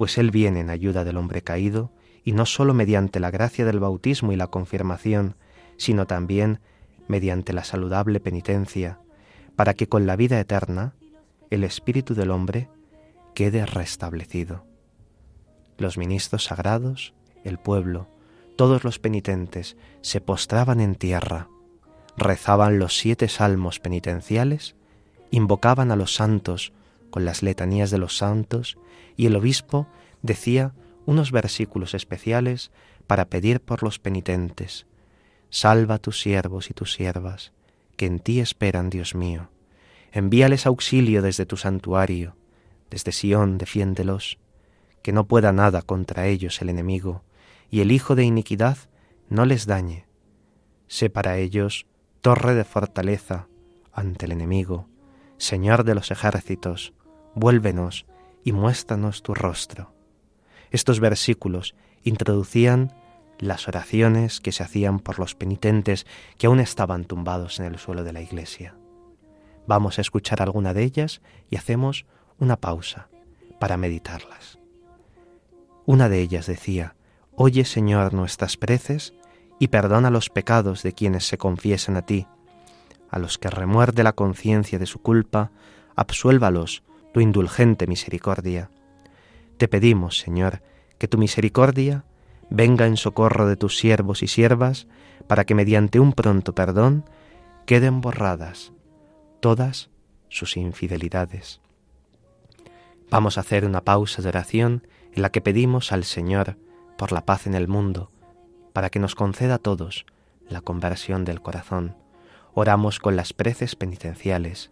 [0.00, 1.92] pues Él viene en ayuda del hombre caído,
[2.24, 5.36] y no sólo mediante la gracia del bautismo y la confirmación,
[5.76, 6.60] sino también
[7.06, 8.98] mediante la saludable penitencia,
[9.56, 10.94] para que con la vida eterna
[11.50, 12.70] el espíritu del hombre
[13.34, 14.64] quede restablecido.
[15.76, 17.12] Los ministros sagrados,
[17.44, 18.08] el pueblo,
[18.56, 21.48] todos los penitentes se postraban en tierra,
[22.16, 24.76] rezaban los siete salmos penitenciales,
[25.30, 26.72] invocaban a los santos
[27.10, 28.78] con las letanías de los santos
[29.20, 29.86] y el obispo
[30.22, 30.72] decía
[31.04, 32.70] unos versículos especiales
[33.06, 34.86] para pedir por los penitentes.
[35.50, 37.52] Salva a tus siervos y tus siervas,
[37.98, 39.50] que en ti esperan, Dios mío.
[40.10, 42.34] Envíales auxilio desde tu santuario,
[42.88, 44.38] desde Sión defiéndelos,
[45.02, 47.22] que no pueda nada contra ellos el enemigo,
[47.70, 48.78] y el hijo de iniquidad
[49.28, 50.06] no les dañe.
[50.86, 51.84] Sé para ellos
[52.22, 53.48] torre de fortaleza
[53.92, 54.88] ante el enemigo,
[55.36, 56.94] Señor de los ejércitos,
[57.34, 58.06] vuélvenos
[58.44, 59.92] y muéstranos tu rostro.
[60.70, 61.74] Estos versículos
[62.04, 62.92] introducían
[63.38, 66.06] las oraciones que se hacían por los penitentes
[66.38, 68.76] que aún estaban tumbados en el suelo de la iglesia.
[69.66, 72.06] Vamos a escuchar alguna de ellas y hacemos
[72.38, 73.08] una pausa
[73.58, 74.58] para meditarlas.
[75.86, 76.94] Una de ellas decía,
[77.34, 79.14] Oye Señor nuestras preces
[79.58, 82.26] y perdona los pecados de quienes se confiesan a ti.
[83.10, 85.50] A los que remuerde la conciencia de su culpa,
[85.96, 88.70] absuélvalos tu indulgente misericordia.
[89.56, 90.62] Te pedimos, Señor,
[90.98, 92.04] que tu misericordia
[92.50, 94.86] venga en socorro de tus siervos y siervas,
[95.26, 97.04] para que mediante un pronto perdón
[97.66, 98.72] queden borradas
[99.40, 99.90] todas
[100.28, 101.60] sus infidelidades.
[103.10, 106.56] Vamos a hacer una pausa de oración en la que pedimos al Señor
[106.96, 108.10] por la paz en el mundo,
[108.72, 110.06] para que nos conceda a todos
[110.48, 111.96] la conversión del corazón.
[112.52, 114.70] Oramos con las preces penitenciales,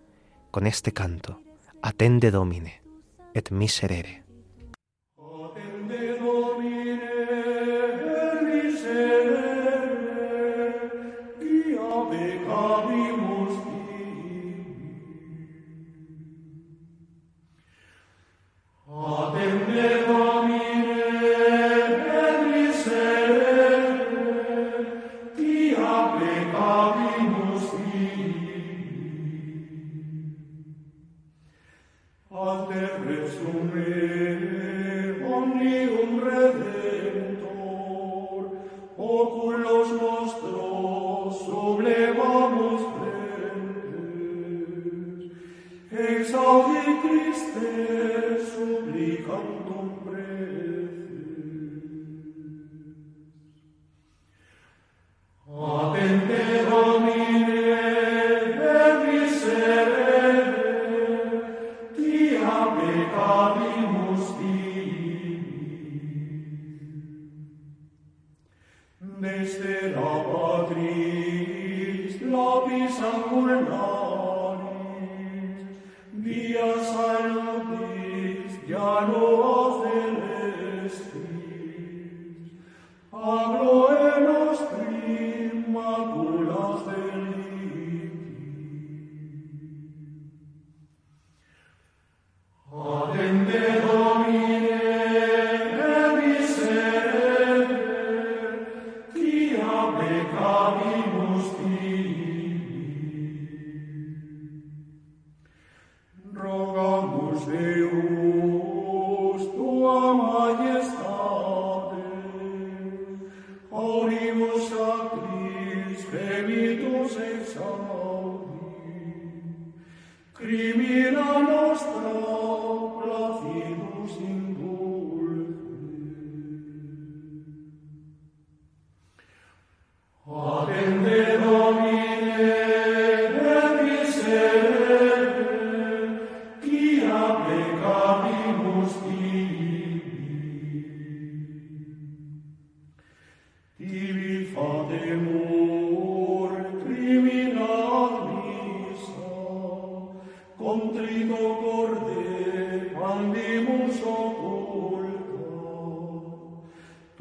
[0.50, 1.40] con este canto,
[1.80, 2.72] Atende Domine,
[3.32, 4.27] et miserere.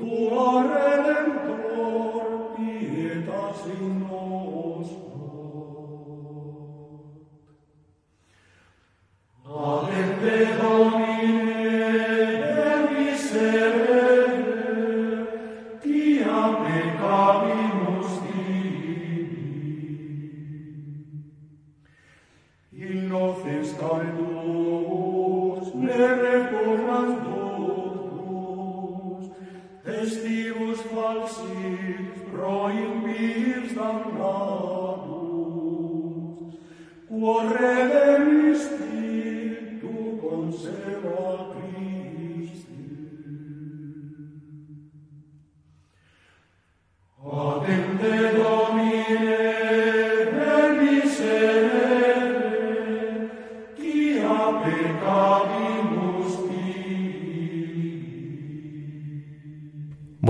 [0.07, 5.16] Tua redemptor, pietas in nostrum.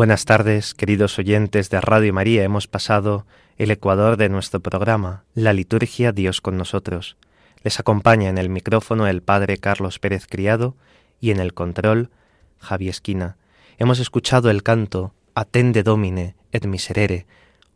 [0.08, 2.41] Buenas tardes, queridos oyentes de Radio María.
[2.41, 3.26] Hemos pasado
[3.58, 7.18] el ecuador de nuestro programa, la liturgia Dios con nosotros.
[7.62, 10.78] Les acompaña en el micrófono el Padre Carlos Pérez Criado
[11.20, 12.10] y en el control
[12.58, 13.36] Javi Esquina.
[13.80, 17.26] Hemos escuchado el canto Atende Domine et Miserere,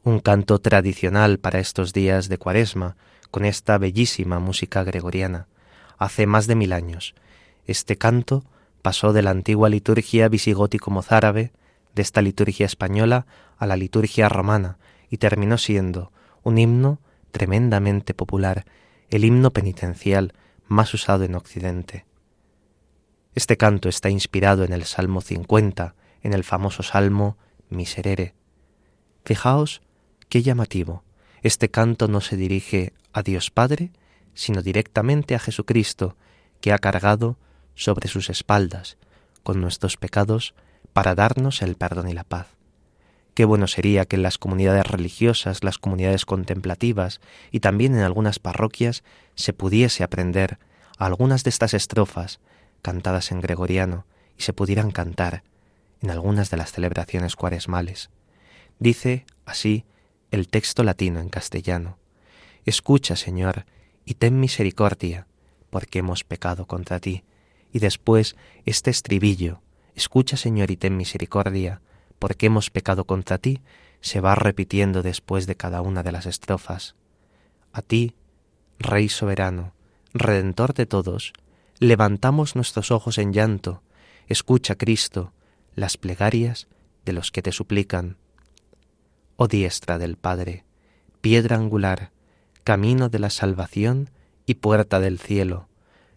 [0.06, 2.96] un canto tradicional para estos días de Cuaresma,
[3.30, 5.48] con esta bellísima música gregoriana.
[5.98, 7.14] Hace más de mil años.
[7.68, 8.46] Este canto
[8.82, 11.52] pasó de la antigua liturgia visigótico-mozárabe
[11.94, 13.26] de esta liturgia española
[13.58, 14.78] a la liturgia romana
[15.10, 16.12] y terminó siendo
[16.44, 17.00] un himno
[17.32, 18.66] tremendamente popular,
[19.10, 20.34] el himno penitencial
[20.68, 22.06] más usado en Occidente.
[23.34, 27.38] Este canto está inspirado en el Salmo 50, en el famoso Salmo
[27.70, 28.36] Miserere.
[29.24, 29.82] Fijaos
[30.30, 31.04] qué llamativo.
[31.42, 33.92] Este canto no se dirige a Dios Padre,
[34.34, 36.16] sino directamente a Jesucristo,
[36.62, 37.38] que ha cargado
[37.76, 38.98] sobre sus espaldas,
[39.44, 40.54] con nuestros pecados,
[40.94, 42.48] para darnos el perdón y la paz.
[43.34, 48.40] Qué bueno sería que en las comunidades religiosas, las comunidades contemplativas y también en algunas
[48.40, 49.04] parroquias
[49.36, 50.60] se pudiese aprender
[50.98, 52.40] algunas de estas estrofas
[52.82, 54.06] cantadas en gregoriano
[54.38, 55.44] y se pudieran cantar
[56.02, 58.10] en algunas de las celebraciones cuaresmales.
[58.80, 59.86] Dice así
[60.32, 61.98] el texto latino en castellano.
[62.66, 63.66] Escucha, Señor,
[64.06, 65.28] y ten misericordia,
[65.70, 67.24] porque hemos pecado contra ti.
[67.72, 68.36] Y después
[68.66, 69.62] este estribillo
[69.96, 71.82] Escucha, Señor, y ten misericordia,
[72.20, 73.62] porque hemos pecado contra ti,
[74.02, 76.96] se va repitiendo después de cada una de las estrofas.
[77.74, 78.16] A ti,
[78.80, 79.74] Rey soberano,
[80.14, 81.34] Redentor de todos,
[81.80, 83.82] levantamos nuestros ojos en llanto,
[84.28, 85.34] escucha, Cristo,
[85.74, 86.68] las plegarias
[87.06, 88.18] de los que te suplican.
[89.38, 90.66] Oh diestra del Padre,
[91.22, 92.12] piedra angular,
[92.64, 94.10] camino de la salvación
[94.46, 95.70] y puerta del cielo,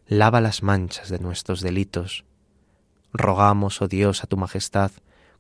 [0.07, 2.25] lava las manchas de nuestros delitos,
[3.17, 4.91] Rogamos, oh Dios, a tu majestad,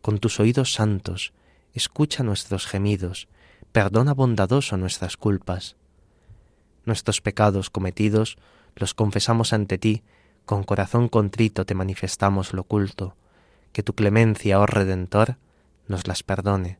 [0.00, 1.32] con tus oídos santos,
[1.72, 3.26] escucha nuestros gemidos,
[3.72, 5.74] perdona bondadoso nuestras culpas.
[6.84, 8.38] Nuestros pecados cometidos
[8.76, 10.04] los confesamos ante ti,
[10.44, 13.16] con corazón contrito te manifestamos lo oculto,
[13.72, 15.38] que tu clemencia, oh Redentor,
[15.88, 16.78] nos las perdone.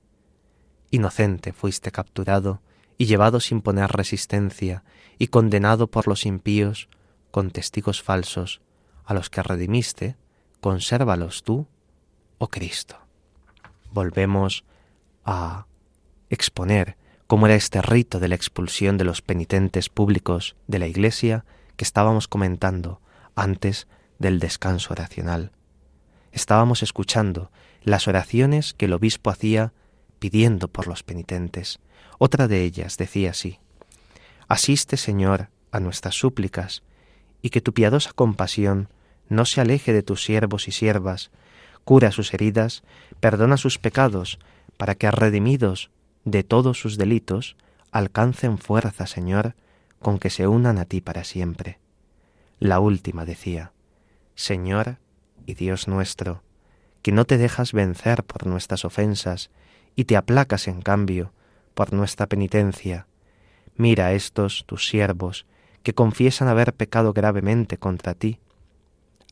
[0.92, 2.62] Inocente fuiste capturado
[2.99, 4.84] y llevado sin poner resistencia
[5.18, 6.88] y condenado por los impíos
[7.32, 8.61] con testigos falsos,
[9.05, 10.16] a los que redimiste
[10.65, 11.67] consérvalos tú,
[12.39, 12.97] oh Cristo.
[13.93, 14.65] Volvemos
[15.23, 15.67] a
[16.31, 16.97] exponer
[17.27, 21.45] cómo era este rito de la expulsión de los penitentes públicos de la Iglesia
[21.77, 23.03] que estábamos comentando
[23.35, 23.89] antes
[24.19, 25.53] del descanso oracional.
[26.33, 27.51] Estábamos escuchando
[27.83, 29.75] las oraciones que el obispo hacía
[30.19, 31.79] pidiendo por los penitentes.
[32.17, 33.59] Otra de ellas decía así,
[34.49, 36.83] Asiste, Señor, a nuestras súplicas,
[37.43, 38.89] y que tu piadosa compasión
[39.29, 41.31] no se aleje de tus siervos y siervas,
[41.85, 42.83] cura sus heridas,
[43.20, 44.39] perdona sus pecados,
[44.77, 45.91] para que redimidos
[46.25, 47.57] de todos sus delitos,
[47.93, 49.55] alcancen fuerza, Señor,
[50.01, 51.79] con que se unan a ti para siempre.
[52.59, 53.72] La última decía,
[54.35, 54.99] Señor
[55.47, 56.43] y Dios nuestro,
[57.03, 59.51] que no te dejas vencer por nuestras ofensas
[59.95, 61.33] y te aplacas en cambio
[61.75, 63.07] por nuestra penitencia.
[63.77, 65.47] Mira a estos tus siervos,
[65.83, 68.41] que confiesan haber pecado gravemente contra ti,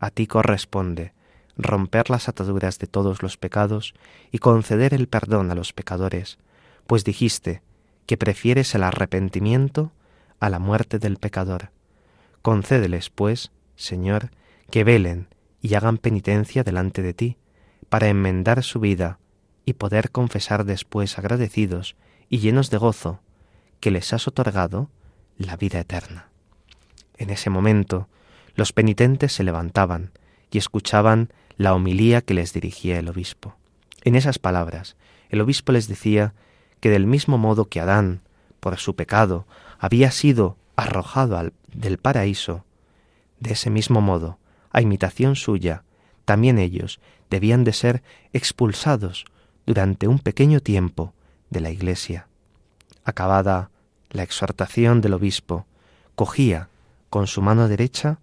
[0.02, 1.14] a ti corresponde
[1.56, 3.94] romper las ataduras de todos los pecados
[4.32, 6.38] y conceder el perdón a los pecadores,
[6.88, 7.62] pues dijiste
[8.06, 9.92] que prefieres el arrepentimiento
[10.40, 11.70] a la muerte del pecador.
[12.42, 14.30] Concédeles, pues, Señor,
[14.70, 15.28] que velen
[15.60, 17.36] y hagan penitencia delante de ti,
[17.88, 19.20] para enmendar su vida
[19.64, 21.94] y poder confesar después agradecidos
[22.28, 23.20] y llenos de gozo
[23.78, 24.90] que les has otorgado
[25.36, 26.30] la vida eterna.
[27.18, 28.08] En ese momento,
[28.54, 30.12] los penitentes se levantaban
[30.50, 33.56] y escuchaban la homilía que les dirigía el obispo.
[34.02, 34.96] En esas palabras,
[35.30, 36.34] el obispo les decía
[36.80, 38.20] que del mismo modo que Adán,
[38.60, 39.46] por su pecado,
[39.78, 42.64] había sido arrojado al, del paraíso,
[43.40, 44.38] de ese mismo modo,
[44.70, 45.84] a imitación suya,
[46.24, 47.00] también ellos
[47.30, 49.24] debían de ser expulsados
[49.66, 51.14] durante un pequeño tiempo
[51.50, 52.28] de la iglesia.
[53.04, 53.70] Acabada
[54.10, 55.66] la exhortación del obispo,
[56.14, 56.68] cogía
[57.10, 58.18] con su mano derecha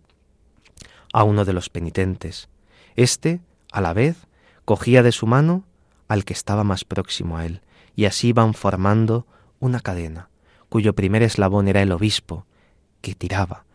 [1.14, 2.50] a uno de los penitentes.
[2.96, 3.42] Este,
[3.72, 4.28] a la vez,
[4.66, 5.66] cogía de su mano
[6.08, 7.62] al que estaba más próximo a él,
[7.96, 9.28] y así van formando
[9.60, 10.30] una cadena,
[10.70, 12.46] cuyo primer eslabón era el obispo,
[13.02, 13.66] que tiraba,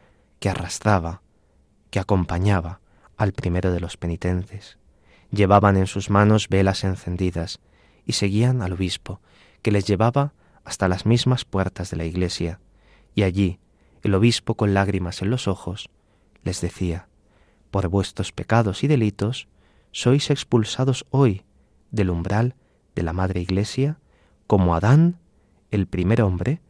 [0.41, 1.22] que arrastraba,
[1.91, 2.80] que acompañaba
[3.16, 4.78] al primero de los penitentes.
[5.30, 7.61] Llevaban en sus manos velas encendidas
[8.05, 9.20] y seguían al obispo,
[9.62, 10.32] que les llevaba
[10.64, 12.61] hasta las mismas puertas de la iglesia,
[13.14, 13.61] y allí
[14.03, 15.89] el obispo con lágrimas en los ojos
[16.43, 17.09] les decía,
[17.74, 19.48] por vuestros pecados y delitos
[19.90, 21.42] sois expulsados hoy
[21.90, 22.54] del umbral
[22.94, 23.98] de la Madre Iglesia,
[24.46, 25.18] como Adán,
[25.72, 26.62] el primer hombre,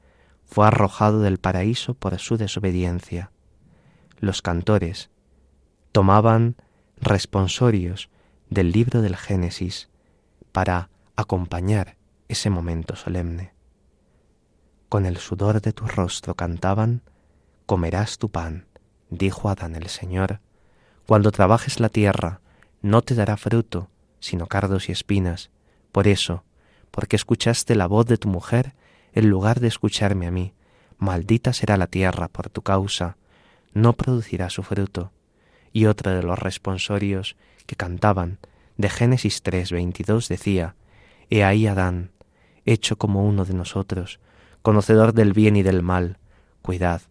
[0.47, 3.33] fue arrojado del paraíso por su desobediencia.
[4.19, 5.11] Los cantores
[5.93, 6.57] tomaban
[6.97, 8.09] responsorios
[8.49, 9.91] del libro del Génesis
[10.53, 11.99] para acompañar
[12.29, 13.53] ese momento solemne.
[14.89, 17.03] Con el sudor de tu rostro cantaban,
[17.67, 18.65] comerás tu pan,
[19.11, 20.41] dijo Adán el Señor,
[21.07, 22.41] cuando trabajes la tierra,
[22.81, 23.89] no te dará fruto,
[24.21, 25.51] sino cardos y espinas.
[25.93, 26.45] Por eso,
[26.91, 28.75] porque escuchaste la voz de tu mujer,
[29.13, 30.55] en lugar de escucharme a mí,
[30.99, 33.17] maldita será la tierra por tu causa,
[33.75, 35.13] no producirá su fruto.
[35.73, 37.37] Y otro de los responsorios
[37.67, 38.39] que cantaban
[38.77, 40.75] de Génesis 3:22 decía,
[41.31, 42.13] He ahí Adán,
[42.65, 44.21] hecho como uno de nosotros,
[44.63, 46.19] conocedor del bien y del mal,
[46.63, 47.03] cuidad,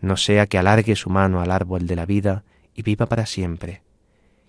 [0.00, 2.44] no sea que alargue su mano al árbol de la vida
[2.78, 3.82] y viva para siempre.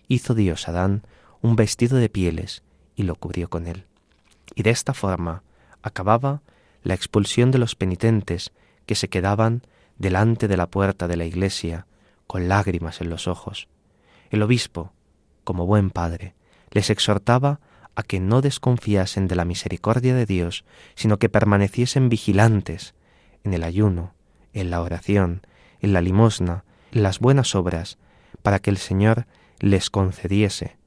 [0.07, 1.01] Hizo Dios a Adán
[1.41, 2.61] un vestido de pieles
[2.95, 3.85] y lo cubrió con él.
[4.53, 5.41] Y de esta forma
[5.81, 6.43] acababa
[6.83, 8.51] la expulsión de los penitentes
[8.85, 9.63] que se quedaban
[9.97, 11.87] delante de la puerta de la iglesia
[12.27, 13.67] con lágrimas en los ojos.
[14.29, 14.93] El obispo,
[15.43, 16.35] como buen padre,
[16.69, 17.59] les exhortaba
[17.95, 22.93] a que no desconfiasen de la misericordia de Dios, sino que permaneciesen vigilantes
[23.43, 24.13] en el ayuno,
[24.53, 25.41] en la oración,
[25.79, 27.97] en la limosna, en las buenas obras,
[28.41, 29.25] para que el Señor
[29.59, 30.77] les concediese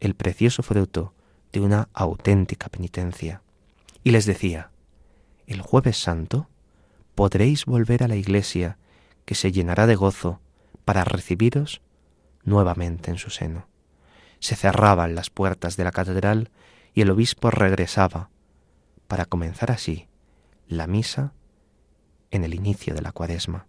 [0.00, 1.14] el precioso fruto
[1.52, 3.42] de una auténtica penitencia.
[4.04, 4.70] Y les decía,
[5.46, 6.48] el jueves santo
[7.14, 8.78] podréis volver a la iglesia,
[9.24, 10.40] que se llenará de gozo
[10.84, 11.82] para recibiros
[12.44, 13.66] nuevamente en su seno.
[14.40, 16.50] Se cerraban las puertas de la catedral
[16.94, 18.30] y el obispo regresaba
[19.06, 20.06] para comenzar así
[20.68, 21.32] la misa
[22.30, 23.66] en el inicio de la cuaresma.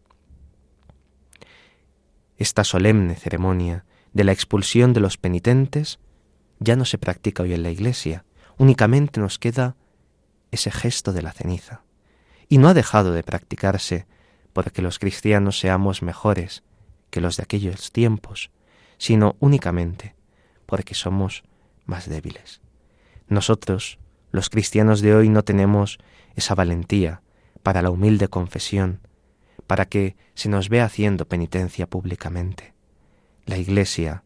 [2.40, 3.84] Esta solemne ceremonia
[4.14, 6.00] de la expulsión de los penitentes
[6.60, 8.24] ya no se practica hoy en la Iglesia,
[8.58, 9.76] únicamente nos queda
[10.50, 11.84] ese gesto de la ceniza.
[12.48, 14.08] Y no ha dejado de practicarse
[14.54, 16.64] porque los cristianos seamos mejores
[17.10, 18.52] que los de aquellos tiempos,
[18.98, 20.16] sino únicamente
[20.66, 21.44] porque somos
[21.86, 22.62] más débiles.
[23.28, 24.00] Nosotros,
[24.32, 25.98] los cristianos de hoy, no tenemos
[26.36, 27.22] esa valentía
[27.64, 29.02] para la humilde confesión,
[29.70, 32.74] para que se nos vea haciendo penitencia públicamente.
[33.46, 34.24] La Iglesia,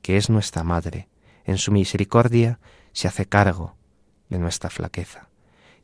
[0.00, 1.06] que es nuestra Madre,
[1.44, 2.60] en su misericordia
[2.94, 3.76] se hace cargo
[4.30, 5.28] de nuestra flaqueza.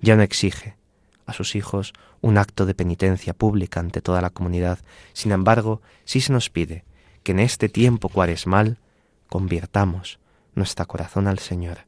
[0.01, 0.79] Ya no exige
[1.27, 4.79] a sus hijos un acto de penitencia pública ante toda la comunidad.
[5.13, 6.87] Sin embargo, sí se nos pide
[7.23, 8.79] que en este tiempo cuaresmal
[9.29, 10.21] convirtamos
[10.55, 11.81] nuestro corazón al Señor.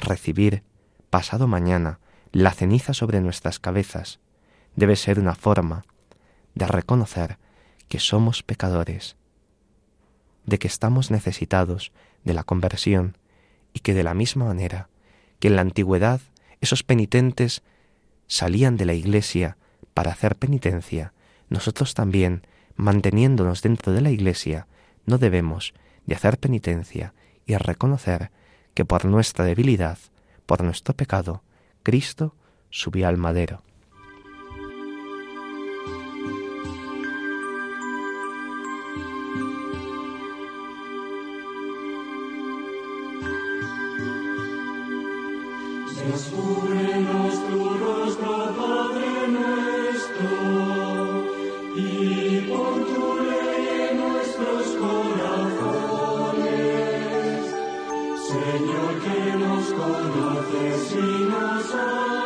[0.00, 0.64] Recibir,
[1.08, 2.00] pasado mañana,
[2.32, 4.18] la ceniza sobre nuestras cabezas
[4.74, 5.84] debe ser una forma
[6.56, 7.38] de reconocer
[7.86, 9.14] que somos pecadores,
[10.46, 11.92] de que estamos necesitados
[12.24, 13.16] de la conversión
[13.72, 14.88] y que de la misma manera
[15.38, 16.20] que en la antigüedad
[16.60, 17.62] esos penitentes
[18.26, 19.58] salían de la iglesia
[19.94, 21.12] para hacer penitencia,
[21.48, 24.66] nosotros también, manteniéndonos dentro de la iglesia,
[25.04, 25.74] no debemos
[26.06, 27.12] de hacer penitencia
[27.44, 28.30] y reconocer
[28.74, 29.98] que por nuestra debilidad,
[30.46, 31.42] por nuestro pecado,
[31.82, 32.34] Cristo
[32.70, 33.62] subió al madero.
[46.06, 50.30] Descúbrenos tu rostro, Padre nuestro,
[51.74, 53.42] y contule
[53.94, 55.82] nuestros corazones,
[58.28, 62.25] Señor que nos conoce sin asaltar.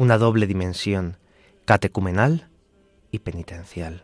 [0.00, 1.18] una doble dimensión,
[1.66, 2.48] catecumenal
[3.10, 4.02] y penitencial.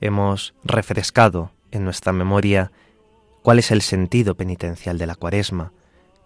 [0.00, 2.72] Hemos refrescado en nuestra memoria
[3.42, 5.70] cuál es el sentido penitencial de la cuaresma,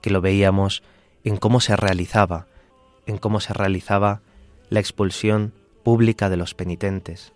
[0.00, 0.82] que lo veíamos
[1.24, 2.46] en cómo se realizaba,
[3.04, 4.22] en cómo se realizaba
[4.70, 5.52] la expulsión
[5.84, 7.34] pública de los penitentes.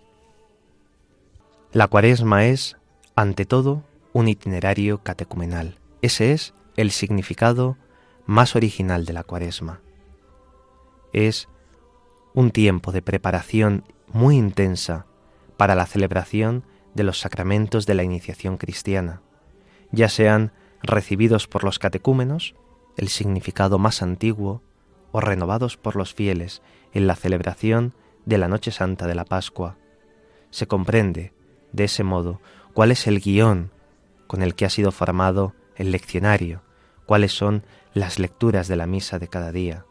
[1.75, 2.79] La cuaresma es,
[3.17, 3.85] ante todo,
[4.15, 5.77] un itinerario catecumenal.
[6.01, 7.77] Ese es el significado
[8.25, 9.83] más original de la cuaresma.
[11.13, 11.49] Es
[12.35, 15.07] un tiempo de preparación muy intensa
[15.57, 19.23] para la celebración de los sacramentos de la iniciación cristiana,
[19.91, 20.53] ya sean
[20.83, 22.55] recibidos por los catecúmenos,
[22.97, 24.63] el significado más antiguo,
[25.13, 27.95] o renovados por los fieles en la celebración
[28.25, 29.77] de la Noche Santa de la Pascua.
[30.51, 31.33] Se comprende,
[31.73, 32.41] de ese modo,
[32.73, 33.71] cuál es el guion
[34.27, 36.63] con el que ha sido formado el leccionario,
[37.05, 39.85] cuáles son las lecturas de la misa de cada día,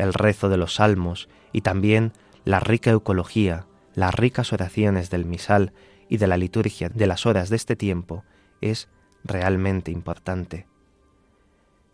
[0.00, 2.12] el rezo de los salmos y también
[2.44, 5.72] la rica eucología, las ricas oraciones del misal
[6.08, 8.24] y de la liturgia de las horas de este tiempo
[8.60, 8.88] es
[9.24, 10.66] realmente importante.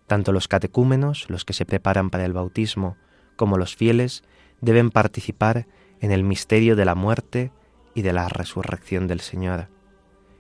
[0.06, 2.96] Tanto los catecúmenos, los que se preparan para el bautismo,
[3.34, 4.22] como los fieles
[4.60, 5.66] deben participar
[6.00, 7.50] en el misterio de la muerte
[7.94, 9.68] y de la resurrección del Señor.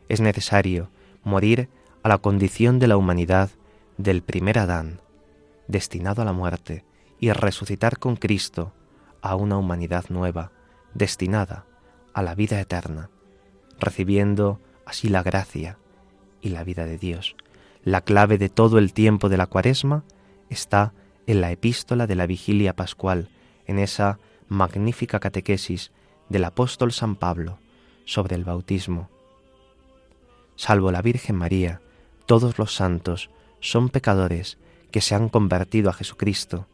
[0.08, 0.88] Es necesario
[1.24, 1.68] morir
[2.04, 3.50] a la condición de la humanidad
[3.98, 5.00] del primer Adán,
[5.66, 6.84] destinado a la muerte,
[7.18, 8.72] y resucitar con Cristo
[9.22, 10.52] a una humanidad nueva,
[10.94, 11.64] destinada
[12.12, 13.10] a la vida eterna,
[13.78, 15.78] recibiendo así la gracia
[16.40, 17.36] y la vida de Dios.
[17.82, 20.04] La clave de todo el tiempo de la cuaresma
[20.48, 20.92] está
[21.26, 23.30] en la epístola de la vigilia pascual,
[23.66, 25.92] en esa magnífica catequesis
[26.28, 27.58] del apóstol San Pablo
[28.04, 29.10] sobre el bautismo.
[30.54, 31.80] Salvo la Virgen María,
[32.26, 34.58] todos los santos son pecadores
[34.90, 36.66] que se han convertido a Jesucristo.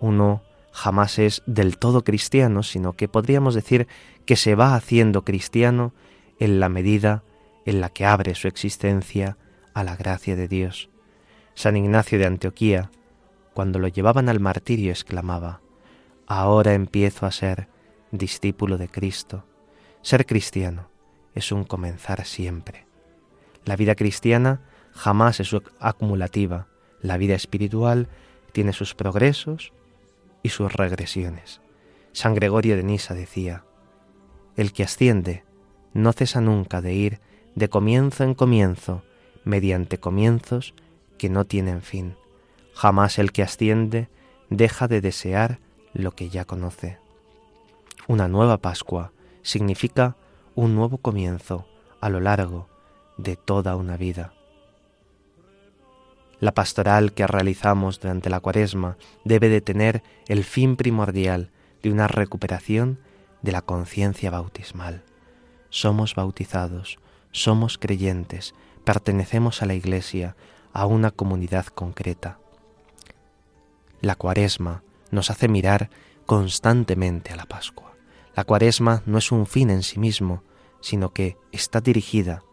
[0.00, 0.42] Uno
[0.72, 3.88] jamás es del todo cristiano, sino que podríamos decir
[4.26, 5.92] que se va haciendo cristiano
[6.38, 7.24] en la medida
[7.66, 9.36] en la que abre su existencia
[9.74, 10.88] a la gracia de Dios.
[11.54, 12.90] San Ignacio de Antioquía,
[13.54, 15.60] cuando lo llevaban al martirio, exclamaba,
[16.26, 17.68] Ahora empiezo a ser
[18.10, 19.44] discípulo de Cristo.
[20.02, 20.90] Ser cristiano
[21.34, 22.86] es un comenzar siempre.
[23.64, 24.60] La vida cristiana
[24.92, 26.68] jamás es acumulativa.
[27.00, 28.08] La vida espiritual
[28.52, 29.72] tiene sus progresos
[30.42, 31.60] y sus regresiones.
[32.12, 33.64] San Gregorio de Nisa decía,
[34.56, 35.44] El que asciende
[35.92, 37.20] no cesa nunca de ir
[37.54, 39.02] de comienzo en comienzo,
[39.44, 40.74] mediante comienzos
[41.16, 42.16] que no tienen fin.
[42.74, 44.08] Jamás el que asciende
[44.50, 45.58] deja de desear
[45.92, 46.98] lo que ya conoce.
[48.06, 49.12] Una nueva Pascua
[49.42, 50.16] significa
[50.54, 51.66] un nuevo comienzo
[52.00, 52.68] a lo largo
[53.16, 54.32] de toda una vida.
[56.40, 61.50] La pastoral que realizamos durante la cuaresma debe de tener el fin primordial
[61.82, 63.00] de una recuperación
[63.42, 65.02] de la conciencia bautismal.
[65.70, 66.98] Somos bautizados,
[67.32, 70.36] somos creyentes, pertenecemos a la Iglesia,
[70.72, 72.38] a una comunidad concreta.
[74.00, 75.90] La cuaresma nos hace mirar
[76.24, 77.94] constantemente a la Pascua.
[78.36, 80.44] La cuaresma no es un fin en sí mismo,
[80.80, 82.44] sino que está dirigida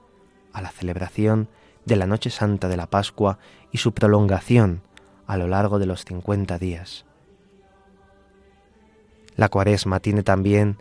[0.53, 1.49] a la celebración
[1.85, 3.39] de la Noche Santa de la Pascua
[3.71, 4.81] y su prolongación
[5.27, 7.05] a lo largo de los cincuenta días.
[9.35, 10.77] La cuaresma tiene también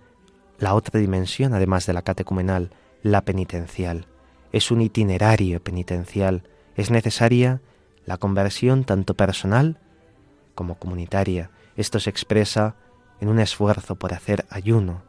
[0.59, 2.71] la otra dimensión, además de la catecumenal,
[3.03, 4.07] la penitencial.
[4.53, 6.45] Es un itinerario penitencial.
[6.77, 7.61] Es necesaria
[8.07, 9.79] la conversión tanto personal
[10.55, 11.51] como comunitaria.
[11.77, 12.77] Esto se expresa
[13.21, 15.03] en un esfuerzo por hacer ayuno,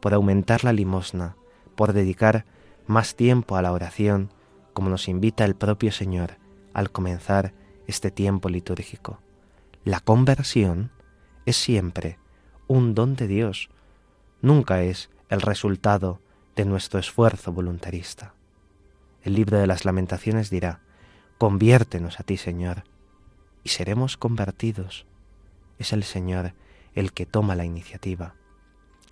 [0.00, 1.36] por aumentar la limosna,
[1.74, 2.44] por dedicar
[2.86, 4.30] más tiempo a la oración,
[4.72, 6.36] como nos invita el propio Señor
[6.74, 7.52] al comenzar
[7.86, 9.20] este tiempo litúrgico.
[9.84, 10.90] La conversión
[11.46, 12.18] es siempre
[12.68, 13.68] un don de Dios,
[14.40, 16.20] nunca es el resultado
[16.56, 18.34] de nuestro esfuerzo voluntarista.
[19.22, 20.80] El libro de las lamentaciones dirá,
[21.38, 22.84] conviértenos a ti, Señor,
[23.64, 25.06] y seremos convertidos.
[25.78, 26.54] Es el Señor
[26.94, 28.34] el que toma la iniciativa.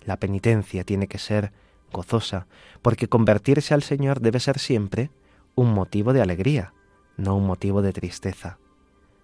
[0.03, 1.51] La penitencia tiene que ser
[1.91, 2.47] gozosa,
[2.81, 5.11] porque convertirse al Señor debe ser siempre
[5.55, 6.73] un motivo de alegría,
[7.17, 8.57] no un motivo de tristeza.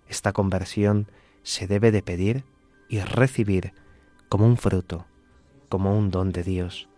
[0.07, 1.09] Esta conversión
[1.43, 2.43] se debe de pedir
[2.89, 3.73] y recibir
[4.29, 5.05] como un fruto,
[5.69, 6.89] como un don de Dios.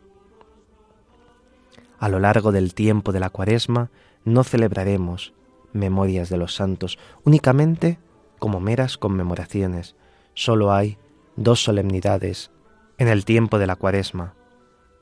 [2.00, 3.90] A lo largo del tiempo de la cuaresma
[4.24, 5.34] no celebraremos
[5.74, 8.00] memorias de los santos únicamente
[8.40, 9.96] como meras conmemoraciones.
[10.34, 10.98] Solo hay
[11.36, 12.52] dos solemnidades
[12.98, 14.34] en el tiempo de la cuaresma,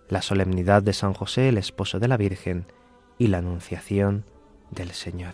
[0.10, 2.66] la solemnidad de San José, el esposo de la Virgen,
[3.18, 4.24] y la anunciación
[4.72, 5.34] del Señor.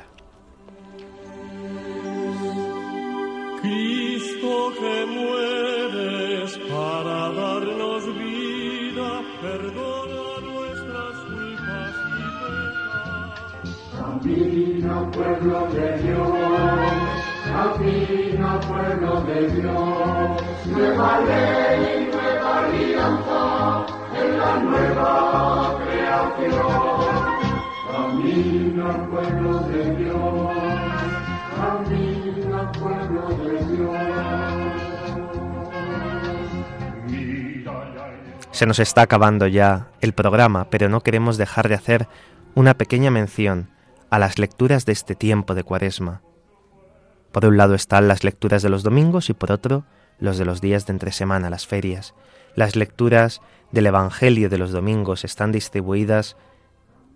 [3.61, 12.63] Cristo que mueres para darnos vida, perdona nuestras culpas y.
[13.97, 16.29] Camina pueblo de Dios,
[17.45, 27.22] camina pueblo de Dios, nueva ley, nueva alianza en la nueva creación.
[28.13, 30.51] Camina pueblo de Dios,
[31.57, 33.97] camina pueblo de Dios.
[38.51, 42.07] Se nos está acabando ya el programa, pero no queremos dejar de hacer
[42.53, 43.71] una pequeña mención
[44.11, 46.21] a las lecturas de este tiempo de Cuaresma.
[47.31, 49.85] Por un lado están las lecturas de los domingos y por otro
[50.19, 52.13] los de los días de entre semana, las ferias.
[52.55, 53.41] Las lecturas
[53.71, 56.37] del Evangelio de los domingos están distribuidas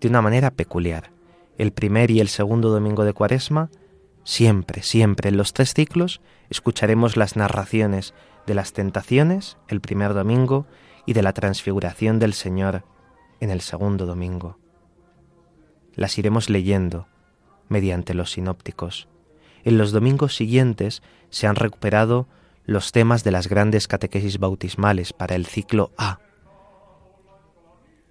[0.00, 1.10] de una manera peculiar.
[1.56, 3.70] El primer y el segundo domingo de Cuaresma,
[4.24, 6.20] siempre, siempre en los tres ciclos,
[6.50, 8.14] escucharemos las narraciones
[8.46, 10.66] de las tentaciones el primer domingo
[11.04, 12.84] y de la transfiguración del Señor
[13.40, 14.58] en el segundo domingo.
[15.94, 17.08] Las iremos leyendo
[17.68, 19.08] mediante los sinópticos.
[19.64, 22.28] En los domingos siguientes se han recuperado
[22.64, 26.20] los temas de las grandes catequesis bautismales para el ciclo A.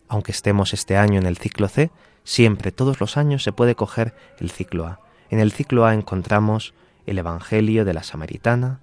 [0.07, 1.91] Aunque estemos este año en el ciclo C,
[2.23, 4.99] siempre, todos los años, se puede coger el ciclo A.
[5.29, 6.73] En el ciclo A encontramos
[7.05, 8.79] el Evangelio de la Samaritana,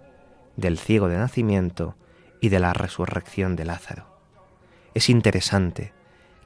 [0.56, 1.96] del ciego de nacimiento
[2.40, 4.06] y de la resurrección de Lázaro.
[4.94, 5.92] Es interesante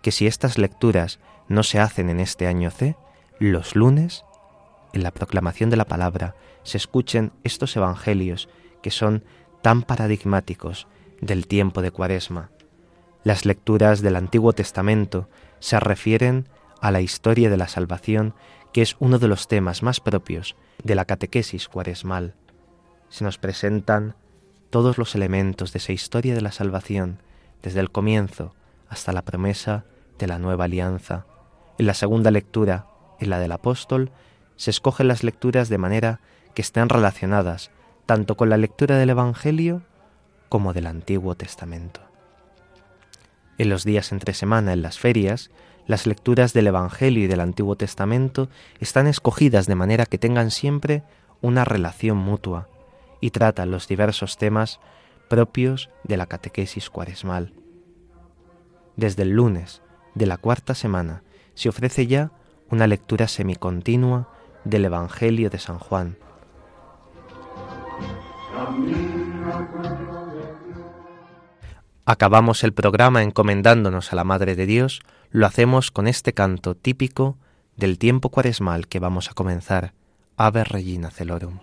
[0.03, 1.18] que si estas lecturas
[1.49, 2.97] no se hacen en este año C,
[3.39, 4.24] los lunes,
[4.93, 8.49] en la proclamación de la palabra, se escuchen estos evangelios
[8.83, 9.24] que son
[9.62, 10.87] tan paradigmáticos
[11.20, 12.51] del tiempo de Cuaresma.
[13.25, 15.29] Las lecturas del Antiguo Testamento
[15.61, 16.49] se refieren
[16.81, 18.35] a la historia de la salvación,
[18.73, 22.35] que es uno de los temas más propios de la catequesis cuaresmal.
[23.09, 24.14] Se nos presentan
[24.71, 27.21] todos los elementos de esa historia de la salvación,
[27.62, 28.55] desde el comienzo
[28.89, 29.85] hasta la promesa
[30.19, 31.27] de la nueva alianza.
[31.79, 32.87] En la segunda lectura,
[33.19, 34.11] en la del apóstol,
[34.57, 36.21] se escogen las lecturas de manera
[36.55, 37.71] que estén relacionadas
[38.07, 39.83] tanto con la lectura del Evangelio
[40.49, 42.08] como del Antiguo Testamento.
[43.59, 45.51] En los días entre semana, en las ferias,
[45.87, 48.49] las lecturas del Evangelio y del Antiguo Testamento
[48.79, 51.03] están escogidas de manera que tengan siempre
[51.41, 52.69] una relación mutua
[53.21, 54.81] y tratan los diversos temas
[55.29, 57.53] propios de la catequesis cuaresmal.
[58.97, 59.83] Desde el lunes
[60.15, 61.23] de la cuarta semana
[61.55, 62.31] se ofrece ya
[62.71, 64.29] una lectura semicontinua
[64.65, 66.17] del Evangelio de San Juan.
[72.11, 77.37] Acabamos el programa encomendándonos a la Madre de Dios, lo hacemos con este canto típico
[77.77, 79.93] del tiempo cuaresmal que vamos a comenzar,
[80.39, 81.59] Ave Regina Celorum.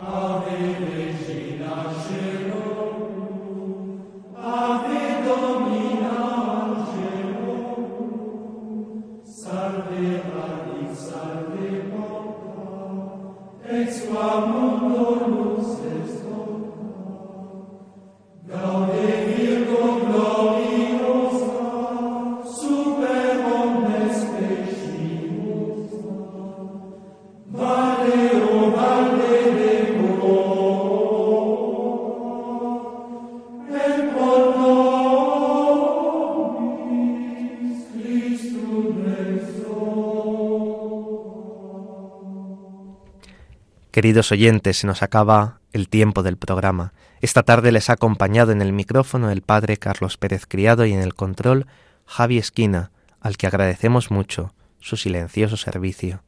[43.96, 46.92] Queridos oyentes, se nos acaba el tiempo del programa.
[47.22, 51.00] Esta tarde les ha acompañado en el micrófono el padre Carlos Pérez Criado y en
[51.00, 51.66] el control
[52.06, 52.92] Javi Esquina,
[53.22, 56.24] al que agradecemos mucho su silencioso servicio.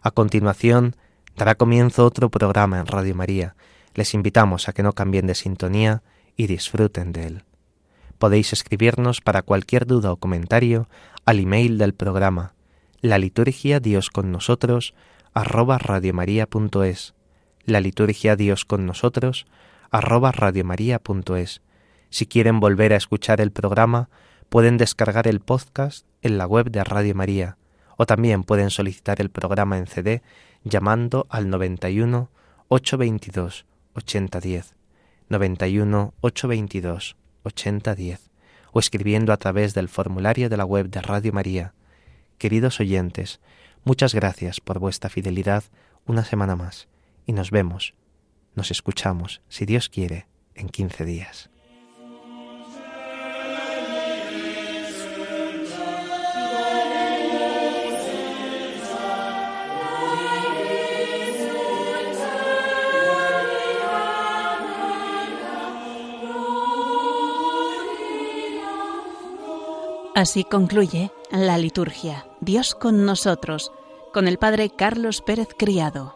[0.00, 0.96] A continuación
[1.36, 3.56] dará comienzo otro programa en Radio María.
[3.92, 6.02] Les invitamos a que no cambien de sintonía
[6.34, 7.44] y disfruten de él.
[8.16, 10.88] Podéis escribirnos para cualquier duda o comentario
[11.26, 12.54] al email del programa
[13.00, 14.94] la liturgia Dios con nosotros
[15.36, 17.14] arroba radiomaria.es,
[17.66, 19.46] la liturgia Dios con nosotros,
[19.90, 21.60] arroba radiomaria.es.
[22.08, 24.08] Si quieren volver a escuchar el programa,
[24.48, 27.58] pueden descargar el podcast en la web de Radio María,
[27.98, 30.22] o también pueden solicitar el programa en CD
[30.64, 32.30] llamando al 91
[32.68, 34.74] 822 8010,
[35.28, 38.30] 91 822 8010,
[38.72, 41.74] o escribiendo a través del formulario de la web de Radio María.
[42.38, 43.38] Queridos oyentes,
[43.86, 45.62] Muchas gracias por vuestra fidelidad
[46.06, 46.88] una semana más
[47.24, 47.94] y nos vemos,
[48.56, 50.26] nos escuchamos, si Dios quiere,
[50.56, 51.50] en 15 días.
[70.16, 73.70] Así concluye la liturgia, Dios con nosotros
[74.16, 76.15] con el Padre Carlos Pérez Criado.